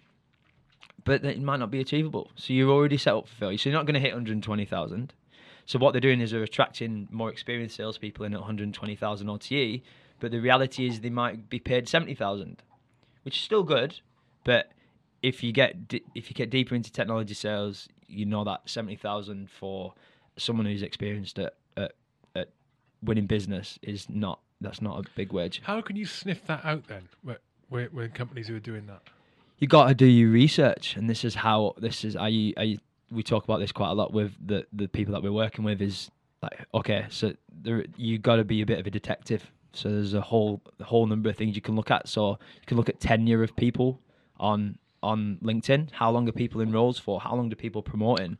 [1.05, 3.77] but it might not be achievable so you're already set up for failure so you're
[3.77, 5.13] not going to hit 120000
[5.65, 9.81] so what they're doing is they're attracting more experienced salespeople in at 120,000 OTE,
[10.19, 12.61] but the reality is they might be paid 70,000,
[13.23, 13.99] which is still good.
[14.43, 14.71] But
[15.21, 15.75] if you get
[16.13, 19.93] if you get deeper into technology sales, you know that 70,000 for
[20.37, 21.93] someone who's experienced at, at
[22.35, 22.49] at
[23.01, 25.61] winning business is not that's not a big wage.
[25.63, 27.07] How can you sniff that out then?
[27.21, 27.39] Where,
[27.69, 29.01] where, where companies who are doing that?
[29.63, 32.17] You got to do your research, and this is how this is.
[32.17, 32.77] I, I
[33.09, 35.81] we talk about this quite a lot with the the people that we're working with.
[35.81, 36.11] Is
[36.41, 39.49] like okay, so there you got to be a bit of a detective.
[39.71, 42.09] So there's a whole whole number of things you can look at.
[42.09, 44.01] So you can look at tenure of people
[44.37, 45.91] on on LinkedIn.
[45.91, 47.21] How long are people in roles for?
[47.21, 48.37] How long do people promoting?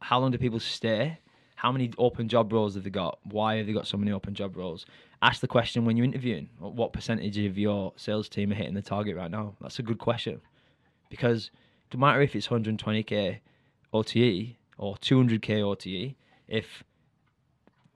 [0.00, 1.18] How long do people stay?
[1.56, 3.18] How many open job roles have they got?
[3.24, 4.86] Why have they got so many open job roles?
[5.20, 6.48] Ask the question when you're interviewing.
[6.58, 9.56] What percentage of your sales team are hitting the target right now?
[9.60, 10.40] That's a good question
[11.08, 11.50] because
[11.92, 13.38] no matter if it's 120k
[13.92, 16.14] OTE or 200k OTE,
[16.48, 16.84] if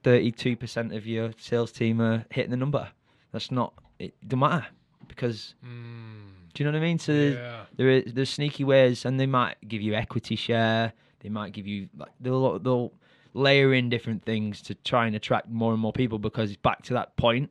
[0.05, 2.89] 32% of your sales team are hitting the number,
[3.33, 4.15] that's not it.
[4.27, 4.67] Don't matter
[5.07, 6.99] because Mm, do you know what I mean?
[6.99, 7.65] So yeah.
[7.77, 10.93] there is there's sneaky ways, and they might give you equity share.
[11.21, 12.93] They might give you like they'll they'll
[13.35, 16.95] layer in different things to try and attract more and more people because back to
[16.95, 17.51] that point.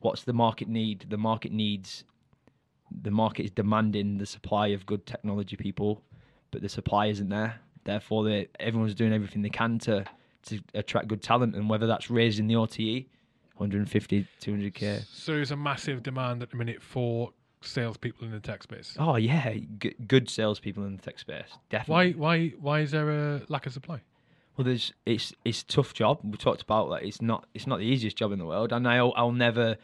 [0.00, 1.06] What's the market need?
[1.08, 2.04] The market needs
[3.02, 6.02] the market is demanding the supply of good technology people,
[6.50, 7.60] but the supply isn't there.
[7.84, 10.04] Therefore, they, everyone's doing everything they can to
[10.44, 13.06] to attract good talent, and whether that's raising the OTE,
[13.56, 15.04] 150, 200k.
[15.12, 18.94] So there's a massive demand at the minute for salespeople in the tech space.
[18.98, 22.14] Oh yeah, g- good salespeople in the tech space, definitely.
[22.14, 22.48] Why?
[22.48, 22.48] Why?
[22.60, 24.00] Why is there a lack of supply?
[24.56, 26.20] Well, there's it's it's a tough job.
[26.22, 27.04] We talked about that.
[27.04, 29.76] It's not it's not the easiest job in the world, and I'll I'll never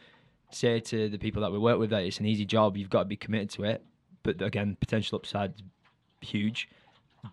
[0.51, 2.77] say to the people that we work with that it's an easy job.
[2.77, 3.83] You've got to be committed to it.
[4.23, 5.53] But again, potential upside
[6.21, 6.69] huge.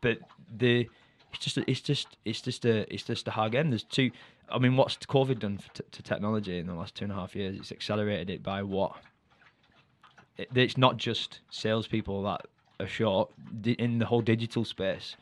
[0.01, 0.19] But
[0.55, 0.89] the
[1.33, 3.71] it's just it's just it's just a it's just a hard game.
[3.71, 4.11] There's two.
[4.51, 7.35] I mean, what's COVID done t- to technology in the last two and a half
[7.35, 7.57] years?
[7.57, 8.97] It's accelerated it by what?
[10.37, 12.47] It, it's not just salespeople that
[12.81, 13.31] are short
[13.65, 15.17] in the whole digital space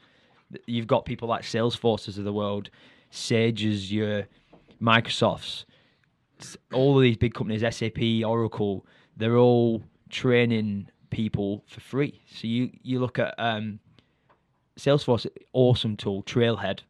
[0.67, 2.71] you've got people like Salesforces of the world,
[3.11, 4.27] Sages, your
[4.81, 5.65] Microsofts,
[6.73, 8.87] all of these big companies, SAP, Oracle,
[9.17, 12.21] they're all training people for free.
[12.33, 13.81] So you you look at um,
[14.79, 16.81] Salesforce, awesome tool, Trailhead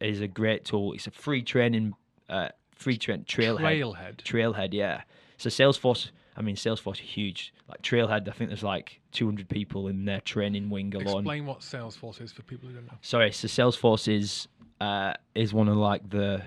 [0.00, 0.92] is a great tool.
[0.92, 1.94] It's a free training,
[2.28, 3.60] uh, free train Trailhead.
[3.60, 4.16] Trailhead.
[4.22, 5.02] Trailhead, yeah.
[5.36, 7.52] So Salesforce, I mean Salesforce are huge.
[7.68, 11.18] Like Trailhead, I think there's like 200 people in their training wing alone.
[11.18, 12.98] Explain what Salesforce is for people who don't know.
[13.02, 14.48] Sorry, so Salesforce is
[14.80, 16.42] uh, is one of like the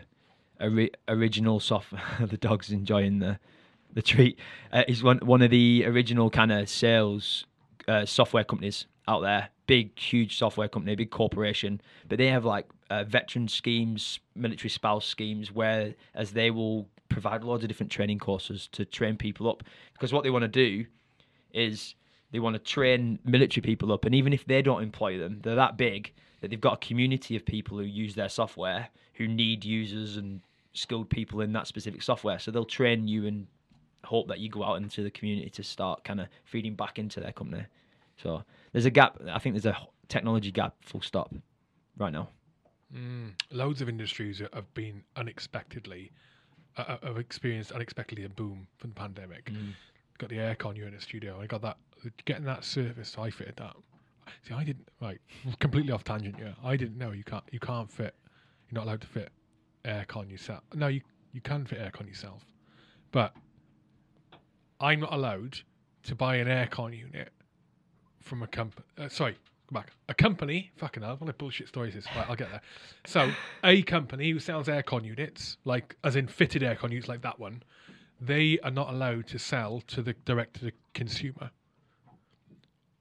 [0.61, 1.93] ori- original soft.
[2.19, 3.39] the dog's enjoying the
[3.93, 4.37] the treat.
[4.71, 7.45] Uh, he's one one of the original kind of sales
[7.87, 9.49] uh, software companies out there.
[9.67, 15.05] Big, huge software company, big corporation, but they have like uh, veteran schemes, military spouse
[15.05, 19.63] schemes, where as they will provide loads of different training courses to train people up.
[19.93, 20.85] Because what they want to do
[21.51, 21.95] is
[22.31, 25.55] they want to train military people up, and even if they don't employ them, they're
[25.55, 29.63] that big that they've got a community of people who use their software who need
[29.65, 30.41] users and
[30.73, 32.39] skilled people in that specific software.
[32.39, 33.47] So they'll train you and
[34.03, 37.19] hope that you go out into the community to start kind of feeding back into
[37.19, 37.65] their company.
[38.17, 39.19] So there's a gap.
[39.29, 40.75] I think there's a technology gap.
[40.81, 41.33] Full stop.
[41.97, 42.29] Right now.
[42.93, 46.11] Mm, loads of industries have been unexpectedly
[46.77, 49.45] uh, uh, have experienced unexpectedly a boom from the pandemic.
[49.45, 49.73] Mm.
[50.17, 51.39] Got the aircon unit in the studio.
[51.41, 51.77] I got that
[52.25, 53.15] getting that service.
[53.17, 53.75] I fitted that.
[54.47, 55.19] See, I didn't right.
[55.59, 56.35] Completely off tangent.
[56.39, 58.15] Yeah, I didn't know you can't you can't fit.
[58.69, 59.29] You're not allowed to fit
[59.83, 60.63] aircon yourself.
[60.73, 61.01] No, you
[61.33, 62.43] you can fit aircon yourself,
[63.11, 63.33] but
[64.79, 65.59] I'm not allowed
[66.03, 67.31] to buy an aircon unit
[68.21, 68.85] from a company.
[68.97, 69.37] Uh, sorry,
[69.67, 69.91] go back.
[70.09, 72.05] A company, fucking hell, what a bullshit story is this?
[72.15, 72.61] Right, I'll get there.
[73.05, 73.31] So,
[73.63, 77.63] a company who sells aircon units, like as in fitted aircon units like that one,
[78.19, 81.51] they are not allowed to sell to the direct to the consumer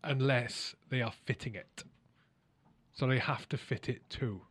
[0.03, 1.85] unless they are fitting it.
[2.93, 4.43] So they have to fit it too.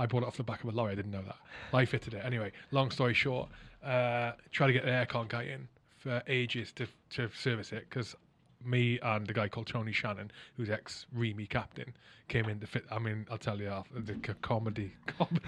[0.00, 0.92] I bought it off the back of a lorry.
[0.92, 1.36] I didn't know that.
[1.74, 2.52] I fitted it anyway.
[2.70, 3.50] Long story short,
[3.84, 8.16] uh, try to get an aircon guy in for ages to to service it because
[8.64, 11.92] me and the guy called Tony Shannon, who's ex REME captain,
[12.28, 12.84] came in to fit.
[12.90, 15.44] I mean, I'll tell you the comedy, comedy,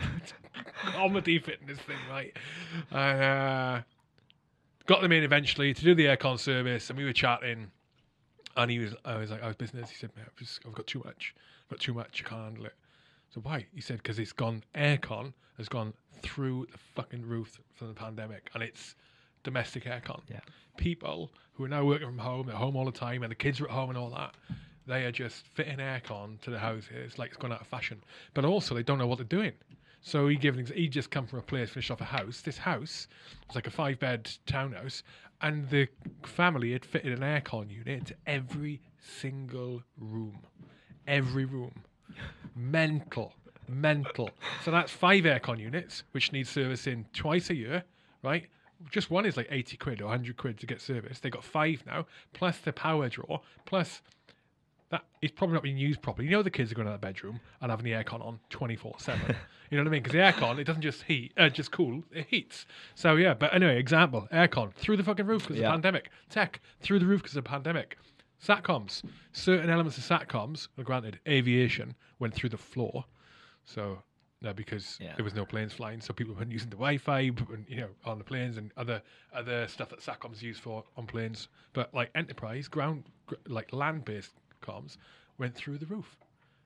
[0.85, 2.37] comedy fitness thing, right?
[2.93, 3.81] Uh,
[4.85, 7.71] got them in eventually to do the aircon service, and we were chatting.
[8.55, 10.87] And he was, I was like, "How's business?" He said, "Mate, I've, just, I've got
[10.87, 11.35] too much.
[11.65, 12.23] I've got too much.
[12.23, 12.75] I can't handle it."
[13.33, 13.67] So why?
[13.75, 14.63] He said, "Because it's gone.
[14.75, 18.95] Aircon has gone through the fucking roof from the pandemic, and it's
[19.43, 20.21] domestic aircon.
[20.29, 20.41] Yeah.
[20.77, 23.61] People who are now working from home, they're home all the time, and the kids
[23.61, 24.35] are at home and all that.
[24.87, 28.03] They are just fitting aircon to the houses like it's gone out of fashion.
[28.35, 29.53] But also, they don't know what they're doing.
[30.01, 32.41] So he given he just come from a place, finished off a house.
[32.41, 33.07] This house
[33.47, 35.05] was like a five bed townhouse,
[35.41, 35.89] and the
[36.25, 40.41] family had fitted an aircon unit to every single room,
[41.07, 41.85] every room.
[42.55, 43.33] Mental,
[43.69, 44.31] mental.
[44.65, 47.85] So that's five aircon units, which need servicing twice a year,
[48.23, 48.47] right?
[48.91, 51.23] Just one is like 80 quid or 100 quid to get serviced.
[51.23, 54.03] They've got five now, plus the power draw, plus
[54.91, 56.27] that is probably not being used properly.
[56.29, 58.95] You know, the kids are going to the bedroom and having the aircon on 24
[58.99, 59.37] 7.
[59.71, 60.03] You know what I mean?
[60.03, 62.67] Because the aircon, it doesn't just heat, uh, just cool, it heats.
[62.95, 65.69] So, yeah, but anyway, example aircon through the fucking roof because Yeah.
[65.69, 66.11] of the pandemic.
[66.29, 67.97] Tech through the roof because of the pandemic.
[68.43, 73.05] Satcoms, certain elements of satcoms, well, granted, aviation went through the floor.
[73.65, 74.03] So,
[74.41, 75.15] no, because Yeah.
[75.15, 78.19] there was no planes flying, so people weren't using the Wi-Fi, but, you know, on
[78.19, 79.01] the planes and other
[79.33, 81.49] other stuff that satcoms use for on planes.
[81.73, 84.97] But like enterprise ground, gr- like land-based comms,
[85.39, 86.17] went through the roof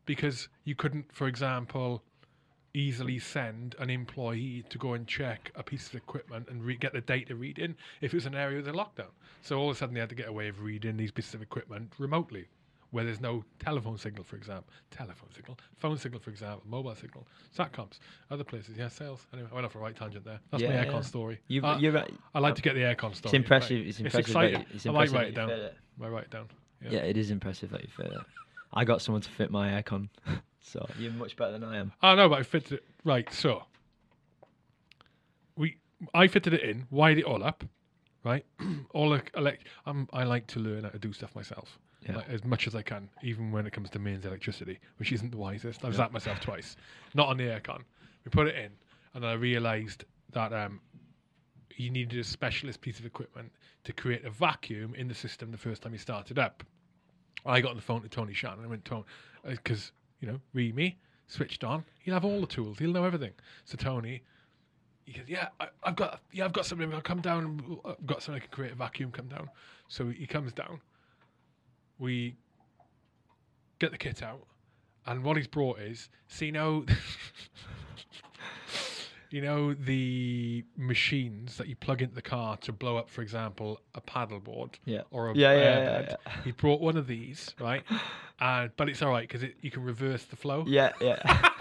[0.07, 2.03] because you couldn't, for example,
[2.81, 6.93] easily send an employee to go and check a piece of equipment and re- get
[6.93, 9.11] the data reading if it was an area with a lockdown.
[9.43, 11.35] So all of a sudden they had to get a way of reading these pieces
[11.35, 12.47] of equipment remotely,
[12.91, 17.27] where there's no telephone signal, for example, telephone signal, phone signal, for example, mobile signal,
[17.57, 17.99] satcoms,
[18.31, 18.77] other places.
[18.77, 19.27] Yeah, sales.
[19.33, 20.41] Anyway, I went off a right tangent there.
[20.51, 21.01] That's my Yeah, aircon yeah.
[21.01, 21.41] story.
[21.49, 22.13] You've, Uh, you're right.
[22.35, 23.31] I like to get the aircon story.
[23.31, 23.79] It's impressive.
[23.79, 23.87] Right.
[23.89, 24.13] It's impressive.
[24.27, 24.61] that exciting.
[24.61, 25.51] you- It's I might impressive write it down.
[25.51, 25.75] it.
[25.99, 26.49] I might write it down.
[26.83, 26.91] Yeah.
[26.91, 28.21] Yeah, it is impressive that you fit it.
[28.73, 30.09] I got someone to fit my aircon,
[30.67, 31.93] so you're much better than I am.
[32.03, 33.33] Oh no, but I fitted it right.
[33.33, 33.63] So
[35.57, 35.79] we,
[36.15, 37.65] I fitted it in, wired it all up,
[38.25, 38.45] right?
[38.91, 39.67] all the elect.
[39.87, 42.17] I'm, I like to learn how to do stuff myself, Yeah.
[42.17, 45.31] like, as much as I can, even when it comes to mains electricity, which isn't
[45.31, 45.85] the wisest.
[45.85, 46.01] I've Yeah.
[46.07, 46.77] zapped myself twice,
[47.15, 47.83] not on the aircon.
[48.25, 48.73] We put it in,
[49.15, 50.81] and I realised that um,
[51.77, 53.53] you needed a specialist piece of equipment
[53.85, 56.65] to create a vacuum in the system the first time you started up.
[57.45, 58.59] I got on the phone to Tony Shannon.
[58.59, 59.05] And I went, Tony,
[59.47, 60.97] because, you know, REME,
[61.27, 61.85] switched on.
[62.01, 62.79] He'll have all the tools.
[62.79, 63.33] He'll know everything.
[63.65, 64.23] So Tony,
[65.05, 66.93] he goes, yeah, I, I've got, yeah, I've got something.
[66.93, 67.79] I'll come down.
[67.85, 69.11] I've got something I can create a vacuum.
[69.13, 69.49] Come down.
[69.89, 70.81] So he comes down.
[71.99, 72.37] We
[73.79, 74.47] get the kit out,
[75.07, 76.85] and what he's brought is, see, now,
[79.31, 83.81] you know, the machines that you plug into the car to blow up, for example,
[83.95, 85.03] a paddleboard Yeah.
[85.11, 86.09] or a Yeah, yeah, airbed.
[86.27, 87.83] yeah, He brought one of these, right?
[87.89, 88.01] And
[88.71, 90.65] uh, but it's all right because it, you can reverse the flow.
[90.67, 91.51] Yeah, yeah.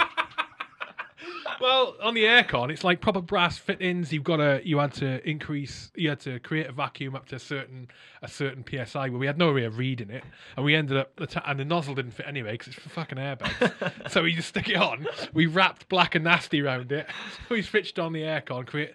[1.66, 4.14] Well, on the aircon, it's like proper brass fittings.
[4.14, 7.38] You've got to, you had to increase, you had to create a vacuum up to
[7.38, 7.88] a certain,
[8.22, 9.10] a certain psi.
[9.10, 10.24] where we had no way of reading it,
[10.56, 12.90] and we ended up, the ta- and the nozzle didn't fit anyway because it's for
[12.90, 14.12] fucking airbags.
[14.12, 15.08] so we just stick it on.
[15.34, 17.08] We wrapped black and nasty around it.
[17.50, 18.94] we switched on the aircon, create,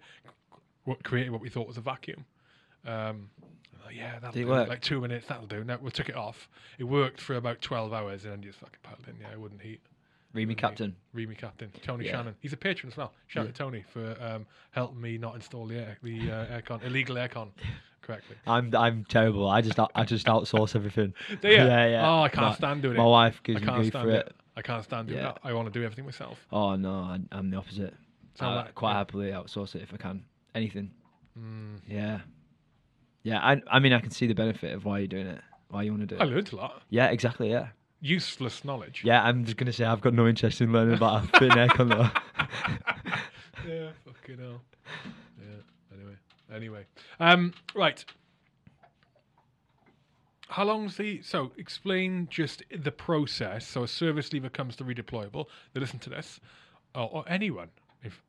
[0.84, 2.24] what created what we thought was a vacuum.
[2.86, 3.30] Um,
[3.92, 4.48] yeah, that'll Did do.
[4.48, 4.68] work?
[4.68, 5.64] Like two minutes, that'll do.
[5.64, 6.48] No, we took it off.
[6.78, 9.16] It worked for about twelve hours, and then just fucking paddled in.
[9.20, 9.80] Yeah, it wouldn't heat.
[10.34, 10.94] REME Captain.
[11.14, 12.12] REME Captain, Tony Yeah.
[12.12, 12.36] Shannon.
[12.40, 13.12] He's a patron as well.
[13.26, 16.84] Shout out to Tony for um, helping me not install the air, the uh, aircon,
[16.84, 17.48] illegal aircon
[18.02, 18.36] correctly.
[18.46, 19.48] I'm I'm terrible.
[19.48, 21.14] I just I just outsource everything.
[21.42, 21.54] Do you?
[21.56, 22.08] Yeah, yeah.
[22.08, 23.06] Oh, I can't My- stand doing My it.
[23.06, 24.26] My wife gives me grief for it.
[24.26, 24.34] it.
[24.56, 25.32] I can't stand doing Yeah.
[25.32, 25.38] that.
[25.42, 26.38] I want to do everything myself.
[26.52, 27.94] Oh no, I, I'm the opposite.
[28.38, 28.98] Sound I like- quite yeah.
[28.98, 30.24] happily outsource it if I can.
[30.54, 30.90] Anything.
[31.38, 31.80] Mm.
[31.88, 32.20] Yeah.
[33.24, 33.38] Yeah.
[33.40, 35.40] I I mean I can see the benefit of why you're doing it.
[35.68, 36.20] Why you want to do it.
[36.20, 36.82] I learned a lot.
[36.90, 37.06] Yeah.
[37.06, 37.50] Exactly.
[37.50, 37.68] Yeah.
[38.00, 39.02] Useless knowledge.
[39.04, 39.22] Yeah.
[39.22, 42.08] I'm just gonna say I've got no interest in learning about a fitting aircon though.
[43.68, 44.60] yeah, fucking hell.
[45.38, 45.94] Yeah.
[45.94, 46.16] Anyway,
[46.54, 46.86] anyway.
[47.18, 47.52] Um.
[47.74, 48.04] Right.
[50.48, 51.52] How long's the so?
[51.56, 53.66] Explain just the process.
[53.66, 55.46] So a service leaver comes to redeployable.
[55.72, 56.40] They listen to this,
[56.94, 57.68] or, or anyone,
[58.02, 58.20] if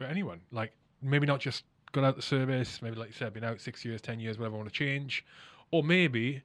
[0.00, 0.72] anyone like
[1.02, 2.82] maybe not just got out the service.
[2.82, 4.56] Maybe like you said, been out six years, ten years, whatever.
[4.56, 5.24] Want to change,
[5.70, 6.42] or maybe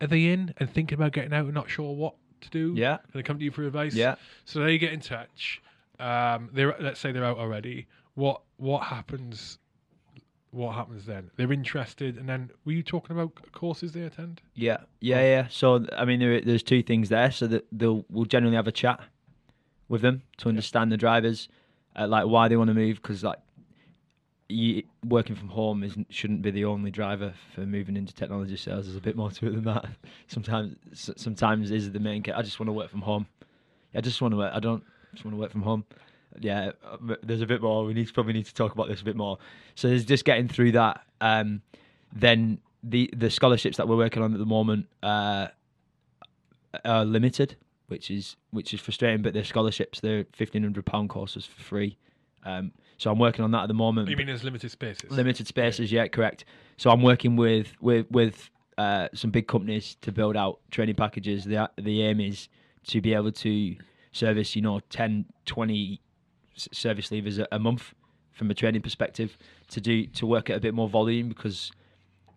[0.00, 2.74] are they in and thinking about getting out and not sure what to do?
[2.76, 2.98] Yeah.
[3.02, 3.94] And they come to you for advice.
[3.94, 4.16] Yeah.
[4.44, 5.62] So they get in touch.
[5.98, 7.86] Um, they're let's say they're out already.
[8.14, 9.58] What what happens?
[10.50, 11.30] What happens then?
[11.36, 14.40] They're interested, and then were you talking about courses they attend?
[14.54, 15.46] Yeah, yeah, yeah.
[15.50, 17.30] So I mean, there, there's two things there.
[17.30, 19.00] So that they'll we'll generally have a chat
[19.88, 21.48] with them to understand the drivers,
[21.94, 22.96] uh, like why they want to move.
[22.96, 23.38] Because like,
[24.48, 28.86] you, working from home isn't shouldn't be the only driver for moving into technology sales.
[28.86, 29.86] There's a bit more to it than that.
[30.28, 30.76] Sometimes,
[31.16, 32.24] sometimes is the main.
[32.34, 33.26] I just want to work from home.
[33.94, 34.52] I just want to work.
[34.54, 35.84] I don't just want to work from home.
[36.40, 37.84] Yeah, uh, there's a bit more.
[37.84, 39.38] We need probably need to talk about this a bit more.
[39.74, 41.00] So there's just getting through that.
[41.20, 41.62] Um,
[42.12, 45.48] then the the scholarships that we're working on at the moment uh,
[46.84, 47.56] are limited,
[47.88, 49.22] which is which is frustrating.
[49.22, 50.00] But they're scholarships.
[50.00, 51.96] They're fifteen hundred pound courses for free.
[52.44, 54.08] Um, so I'm working on that at the moment.
[54.08, 55.10] You mean there's limited spaces?
[55.10, 56.44] Limited spaces, yeah, correct.
[56.76, 61.44] So I'm working with with with uh, some big companies to build out training packages.
[61.44, 62.48] The the aim is
[62.88, 63.76] to be able to
[64.12, 66.00] service, you know, 10, 20
[66.56, 67.94] s- service leavers a, a month
[68.32, 69.36] from a training perspective
[69.68, 71.72] to do to work at a bit more volume because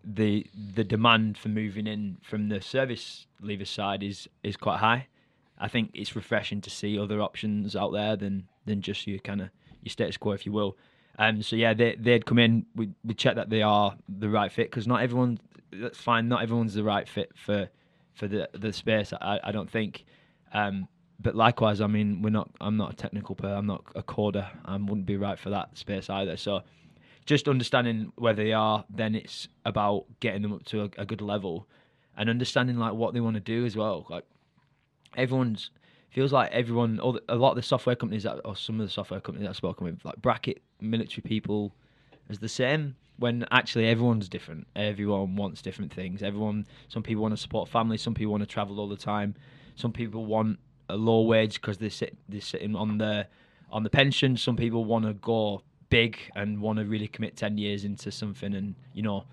[0.04, 5.06] the the demand for moving in from the service leaver side is is quite high.
[5.58, 9.42] I think it's refreshing to see other options out there than than just your kind
[9.42, 9.50] of
[9.82, 10.76] your status quo, if you will.
[11.18, 12.66] Um, so yeah, they they'd come in.
[12.74, 15.38] We we check that they are the right fit because not everyone.
[15.72, 16.28] That's fine.
[16.28, 17.68] Not everyone's the right fit for
[18.14, 19.12] for the the space.
[19.12, 20.04] I I don't think.
[20.52, 20.88] Um,
[21.22, 22.50] but likewise, I mean, we're not.
[22.60, 23.54] I'm not a technical player.
[23.54, 24.48] I'm not a coder.
[24.64, 26.36] I wouldn't be right for that space either.
[26.36, 26.62] So
[27.26, 31.20] just understanding where they are, then it's about getting them up to a, a good
[31.20, 31.68] level,
[32.16, 34.06] and understanding like what they want to do as well.
[34.08, 34.24] Like
[35.16, 35.70] everyone's
[36.10, 38.86] feels like everyone, all the, a lot of the software companies that, or some of
[38.86, 41.72] the software companies I've spoken with, like bracket military people
[42.28, 42.96] as the same.
[43.18, 44.66] When actually everyone's different.
[44.74, 46.22] Everyone wants different things.
[46.22, 46.66] Everyone.
[46.88, 47.98] Some people want to support family.
[47.98, 49.34] Some people want to travel all the time.
[49.74, 50.58] Some people want
[50.88, 53.26] a low wage because they sit they're sitting on the
[53.70, 54.38] on the pension.
[54.38, 58.54] Some people want to go big and want to really commit ten years into something
[58.54, 59.24] and you know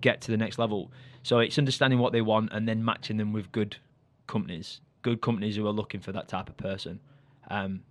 [0.00, 0.90] get to the next level.
[1.22, 3.76] So it's understanding what they want and then matching them with good
[4.26, 6.98] companies, good companies who are looking for that type of person.
[7.48, 7.82] Um,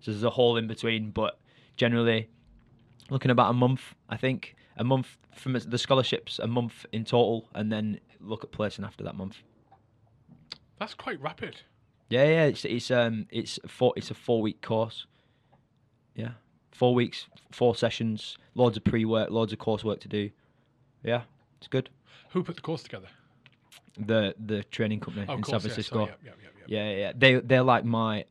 [0.00, 1.38] so there's a hole in between, but
[1.76, 2.28] generally
[3.10, 7.48] looking about a month, I think a month from the scholarships, a month in total,
[7.54, 9.36] and then look at placing after that month.
[10.78, 11.60] That's quite rapid.
[12.08, 15.06] Yeah, yeah, it's it's um it's a four it's a four week course.
[16.14, 16.32] Yeah,
[16.72, 20.30] four weeks, four sessions, loads of pre work, loads of coursework to do.
[21.04, 21.22] Yeah,
[21.58, 21.88] it's good.
[22.30, 23.08] Who put the course together?
[23.98, 25.98] The the training company Oh, in San course, yeah, Francisco.
[26.06, 27.12] sorry, yeah, yeah, yeah, yeah.
[27.16, 28.24] They they're like my,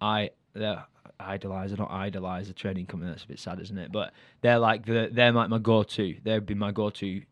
[0.00, 0.84] I they're
[1.20, 1.72] idolize.
[1.72, 3.10] I don't idolize a training company.
[3.10, 3.92] That's a bit sad, isn't it?
[3.92, 6.16] But they're like the they're like my go to.
[6.22, 7.22] They'd be my go to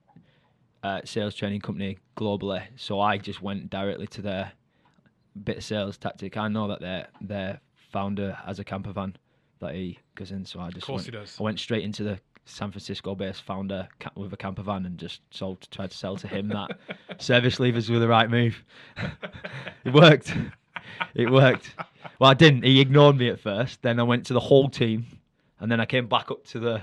[0.82, 2.62] uh, sales training company globally.
[2.76, 4.52] So I just went directly to their
[5.42, 6.36] bit of sales tactic.
[6.36, 7.60] I know that their their
[7.92, 9.16] founder has a camper van
[9.60, 10.44] that he goes in.
[10.44, 11.36] So I just course went, he does.
[11.38, 15.20] I went straight into the San Francisco based founder with a camper van and just
[15.30, 16.70] sold tried to sell to him that
[17.18, 18.62] service leavers were the right move.
[19.84, 20.34] it worked.
[21.14, 21.74] It worked.
[22.18, 22.64] Well, I didn't.
[22.64, 23.82] He ignored me at first.
[23.82, 25.06] Then I went to the whole team,
[25.60, 26.82] and then I came back up to the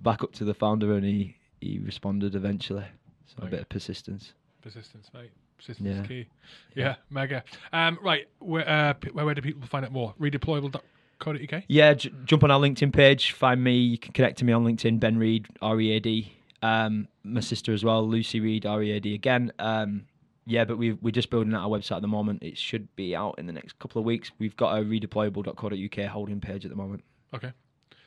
[0.00, 2.84] back up to the founder, and he he responded eventually.
[3.26, 4.32] So a bit of persistence.
[4.62, 5.30] Persistence, mate.
[5.58, 6.02] Persistence Yeah.
[6.02, 6.26] is key.
[6.74, 7.44] Yeah, mega.
[7.72, 10.14] Um, right, where, uh, where, where do people find out more?
[10.20, 10.72] Redeployable.
[10.72, 10.84] dot-
[11.20, 11.62] benreed.co.uk.
[11.68, 13.76] Yeah, j- jump on our LinkedIn page, find me.
[13.78, 16.32] You can connect to me on LinkedIn, Ben Read, R E A D.
[16.62, 19.52] Um, my sister as well, Lucy Read, R E A D again.
[19.58, 20.06] Um,
[20.46, 22.42] yeah, but we we're just building out our website at the moment.
[22.42, 24.30] It should be out in the next couple of weeks.
[24.38, 27.04] We've got a redeployable.co.uk holding page at the moment.
[27.34, 27.52] Okay.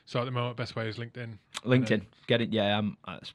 [0.06, 1.38] So at the moment, best way is LinkedIn.
[1.64, 2.52] LinkedIn, get it?
[2.52, 3.32] Yeah, um, that's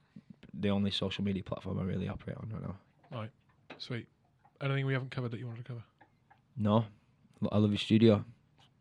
[0.54, 2.76] the only social media platform I really operate on right now.
[3.12, 3.32] All right.
[3.80, 4.08] Sweet.
[4.62, 5.84] Anything we haven't covered that you wanted to cover?
[6.58, 6.86] No,
[7.52, 8.24] I love your studio.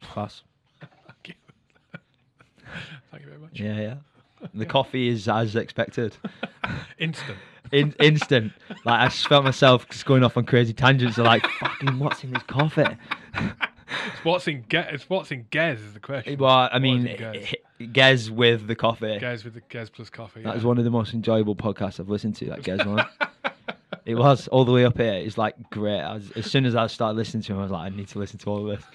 [0.03, 0.43] Class.
[3.11, 3.29] Thank you.
[3.29, 3.61] Very much.
[3.61, 4.49] Yeah, yeah.
[4.55, 6.17] The coffee is as expected.
[6.99, 7.39] Instant.
[7.71, 8.53] In, instant.
[8.87, 11.19] Like I just felt myself just going off on crazy tangents.
[11.19, 12.97] of like, fucking, what's in this coffee?
[13.37, 16.39] It's what's in Ge- It's what's in Gez is the question.
[16.39, 17.55] Well, I mean, Gez?
[17.93, 19.19] Gez with the coffee.
[19.19, 20.43] Gez with the Gez plus coffee.
[20.43, 20.55] That yeah.
[20.55, 22.47] was one of the most enjoyable podcasts I've listened to.
[22.47, 23.05] That Gez one.
[24.09, 25.13] It was all the way up here.
[25.13, 26.01] It's like great.
[26.01, 28.19] Was, as soon as I started listening to him, I was like, I need to
[28.19, 28.89] listen to all of this.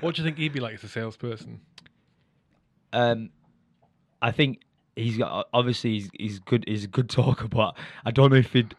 [0.00, 1.60] What do you think he'd be like as a salesperson?
[2.92, 3.30] Um,
[4.20, 4.60] I think
[4.96, 6.64] he's got obviously he's, he's good.
[6.66, 8.74] He's a good talker, but I don't know if he'd.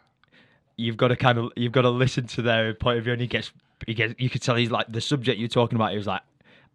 [0.78, 3.22] You've got to kind of you've got to listen to their point of view, and
[3.22, 3.52] he gets
[3.86, 5.92] he gets you could tell he's like the subject you're talking about.
[5.92, 6.22] He was like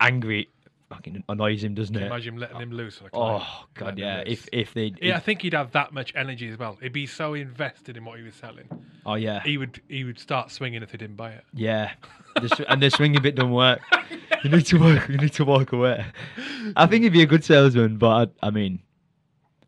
[0.01, 0.49] angry,
[0.95, 2.03] fucking annoys him, doesn't it?
[2.03, 3.01] Imagine letting him loose.
[3.03, 4.23] Like Oh god, yeah.
[4.27, 6.79] If if they, yeah, I think he'd have that much energy as well.
[6.81, 8.69] He'd be so invested in what he was selling.
[9.07, 11.45] oh yeah, He would he would start swinging if they didn't buy it.
[11.53, 11.93] yeah.
[12.37, 13.81] The and the swinging bit don't work.
[14.43, 15.09] You need to walk.
[15.09, 16.05] You need to walk away.
[16.77, 18.83] I think he'd be a good salesman, but I, I mean,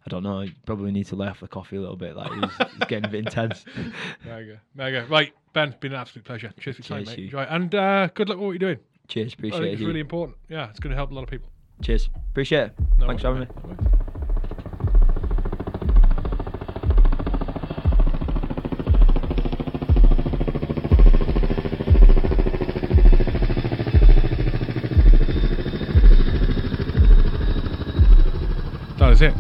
[0.05, 0.43] I don't know.
[0.43, 2.15] You probably need to lay off the coffee a little bit.
[2.15, 3.65] Like he's, he's getting a bit intense.
[4.25, 4.59] There you go.
[4.75, 5.07] There you go.
[5.07, 6.53] Right, Ben, been an absolute pleasure.
[6.61, 7.19] Cheers for your time, mate.
[7.19, 7.25] Hugh.
[7.25, 7.43] Enjoy.
[7.45, 8.79] And uh, good luck with what you're doing.
[9.09, 9.73] Cheers, I appreciate think it.
[9.73, 9.87] it's Hugh.
[9.89, 10.37] really important.
[10.49, 11.49] Yeah, it's going to help a lot of people.
[11.83, 12.75] Cheers, appreciate it.
[12.99, 13.47] No Thanks for having me.
[13.69, 14.97] mate.
[28.99, 29.35] That is it.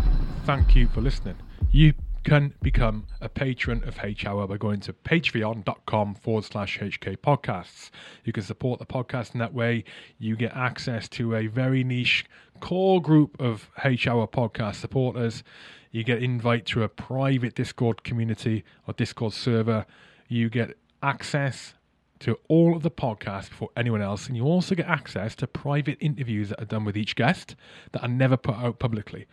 [0.45, 1.37] Thank you for listening.
[1.73, 1.95] You
[2.27, 7.91] can become a patron of H Hour by going to patreon.com forward slash HK podcasts.
[8.25, 9.85] You can support the podcast in that way.
[10.19, 12.25] You get access to a very niche
[12.59, 15.45] core group of H Hour podcast supporters.
[15.93, 19.87] You get invite to a private Discord community or Discord server.
[20.27, 21.75] You get access
[22.19, 25.97] to all of the podcasts before anyone else, and you also get access to private
[26.01, 27.55] interviews that are done with each guest
[27.93, 29.27] that are never put out publicly.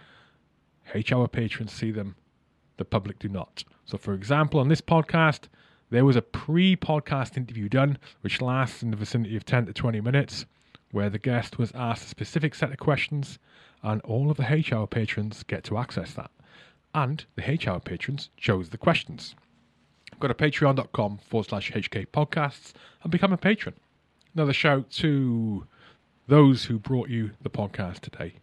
[0.94, 2.18] H Hour patrons see them,
[2.84, 3.64] the public do not.
[3.86, 5.48] So, for example, on this podcast,
[5.90, 9.74] there was a pre podcast interview done, which lasts in the vicinity of 10 to
[9.74, 10.46] 20 minutes,
[10.92, 13.40] where the guest was asked a specific set of questions,
[13.82, 16.30] and all of the H Hour patrons get to access that.
[16.94, 19.34] And the H Hour patrons chose the questions.
[20.20, 23.76] Go to patreon.com forward slash HK podcasts and become a patron.
[24.36, 25.66] Another shout to
[26.28, 28.36] those who brought you the podcast today.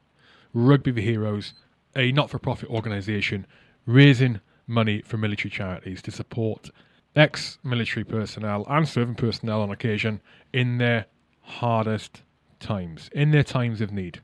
[0.54, 1.52] Rugby the Heroes,
[1.94, 3.46] a not for profit organisation
[3.92, 6.70] raising money for military charities to support
[7.16, 10.20] ex military personnel and serving personnel on occasion
[10.52, 11.06] in their
[11.40, 12.22] hardest
[12.60, 14.20] times, in their times of need.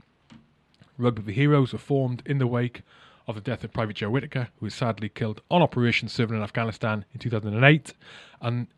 [0.97, 2.83] Rugby for Heroes were formed in the wake
[3.27, 6.43] of the death of Private Joe Whitaker, who was sadly killed on operation serving in
[6.43, 7.93] Afghanistan in 2008.
[8.41, 8.69] And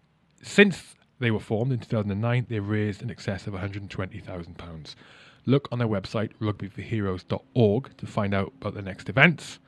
[0.42, 4.94] since they were formed in 2009, they've raised in excess of £120,000.
[5.44, 9.58] Look on their website, rugbyforheroes.org, to find out about the next events.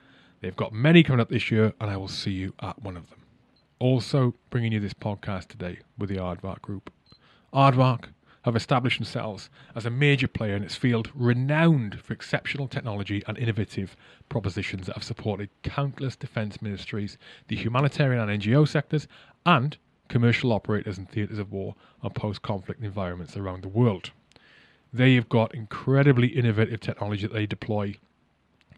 [0.40, 3.10] They've got many coming up this year, and I will see you at one of
[3.10, 3.20] them.
[3.78, 6.90] Also, bringing you this podcast today with the Aardvark Group.
[7.52, 8.06] Aardvark
[8.44, 13.36] have established themselves as a major player in its field, renowned for exceptional technology and
[13.36, 13.96] innovative
[14.30, 17.18] propositions that have supported countless defence ministries,
[17.48, 19.06] the humanitarian and NGO sectors,
[19.44, 19.76] and
[20.08, 24.10] commercial operators in theatres of war and post conflict environments around the world.
[24.90, 27.96] They have got incredibly innovative technology that they deploy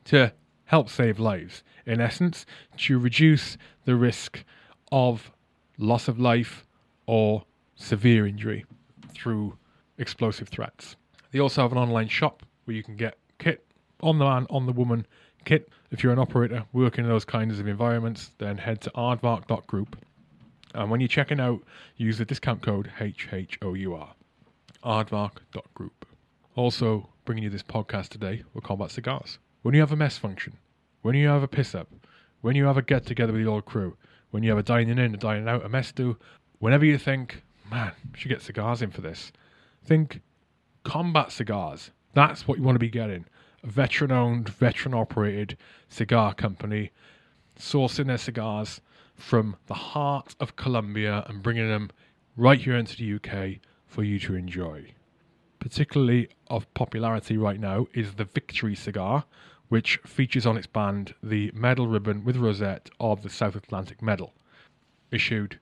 [0.06, 0.32] to
[0.72, 1.62] help save lives.
[1.84, 2.46] In essence,
[2.78, 4.42] to reduce the risk
[4.90, 5.30] of
[5.76, 6.66] loss of life
[7.06, 7.44] or
[7.76, 8.64] severe injury
[9.12, 9.58] through
[9.98, 10.96] explosive threats.
[11.30, 13.66] They also have an online shop where you can get kit
[14.00, 15.06] on the man, on the woman
[15.44, 15.68] kit.
[15.90, 19.96] If you're an operator working in those kinds of environments, then head to aardvark.group.
[20.74, 21.60] And when you're checking out,
[21.98, 24.08] use the discount code HHOUR.
[24.82, 26.06] Aardvark.group.
[26.56, 29.38] Also, bringing you this podcast today were Combat Cigars.
[29.60, 30.56] When you have a mess function,
[31.02, 31.88] when you have a piss up,
[32.40, 33.96] when you have a get together with the old crew,
[34.30, 36.16] when you have a dining in, a dining out, a mess do,
[36.58, 39.32] whenever you think, man, should get cigars in for this,
[39.84, 40.20] think
[40.84, 41.90] combat cigars.
[42.14, 43.26] That's what you want to be getting.
[43.62, 45.56] A veteran owned, veteran operated
[45.88, 46.90] cigar company
[47.58, 48.80] sourcing their cigars
[49.14, 51.90] from the heart of Colombia and bringing them
[52.36, 54.92] right here into the UK for you to enjoy.
[55.58, 59.24] Particularly of popularity right now is the Victory cigar,
[59.72, 64.34] which features on its band the medal ribbon with rosette of the South Atlantic Medal,
[65.10, 65.58] issued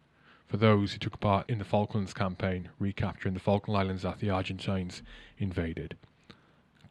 [0.48, 4.28] for those who took part in the Falklands campaign, recapturing the Falkland Islands that the
[4.28, 5.02] Argentines
[5.38, 5.96] invaded.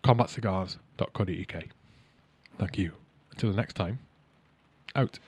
[0.02, 1.64] CombatCigars.co.uk.
[2.58, 2.94] Thank you.
[3.32, 4.00] Until the next time,
[4.96, 5.20] out.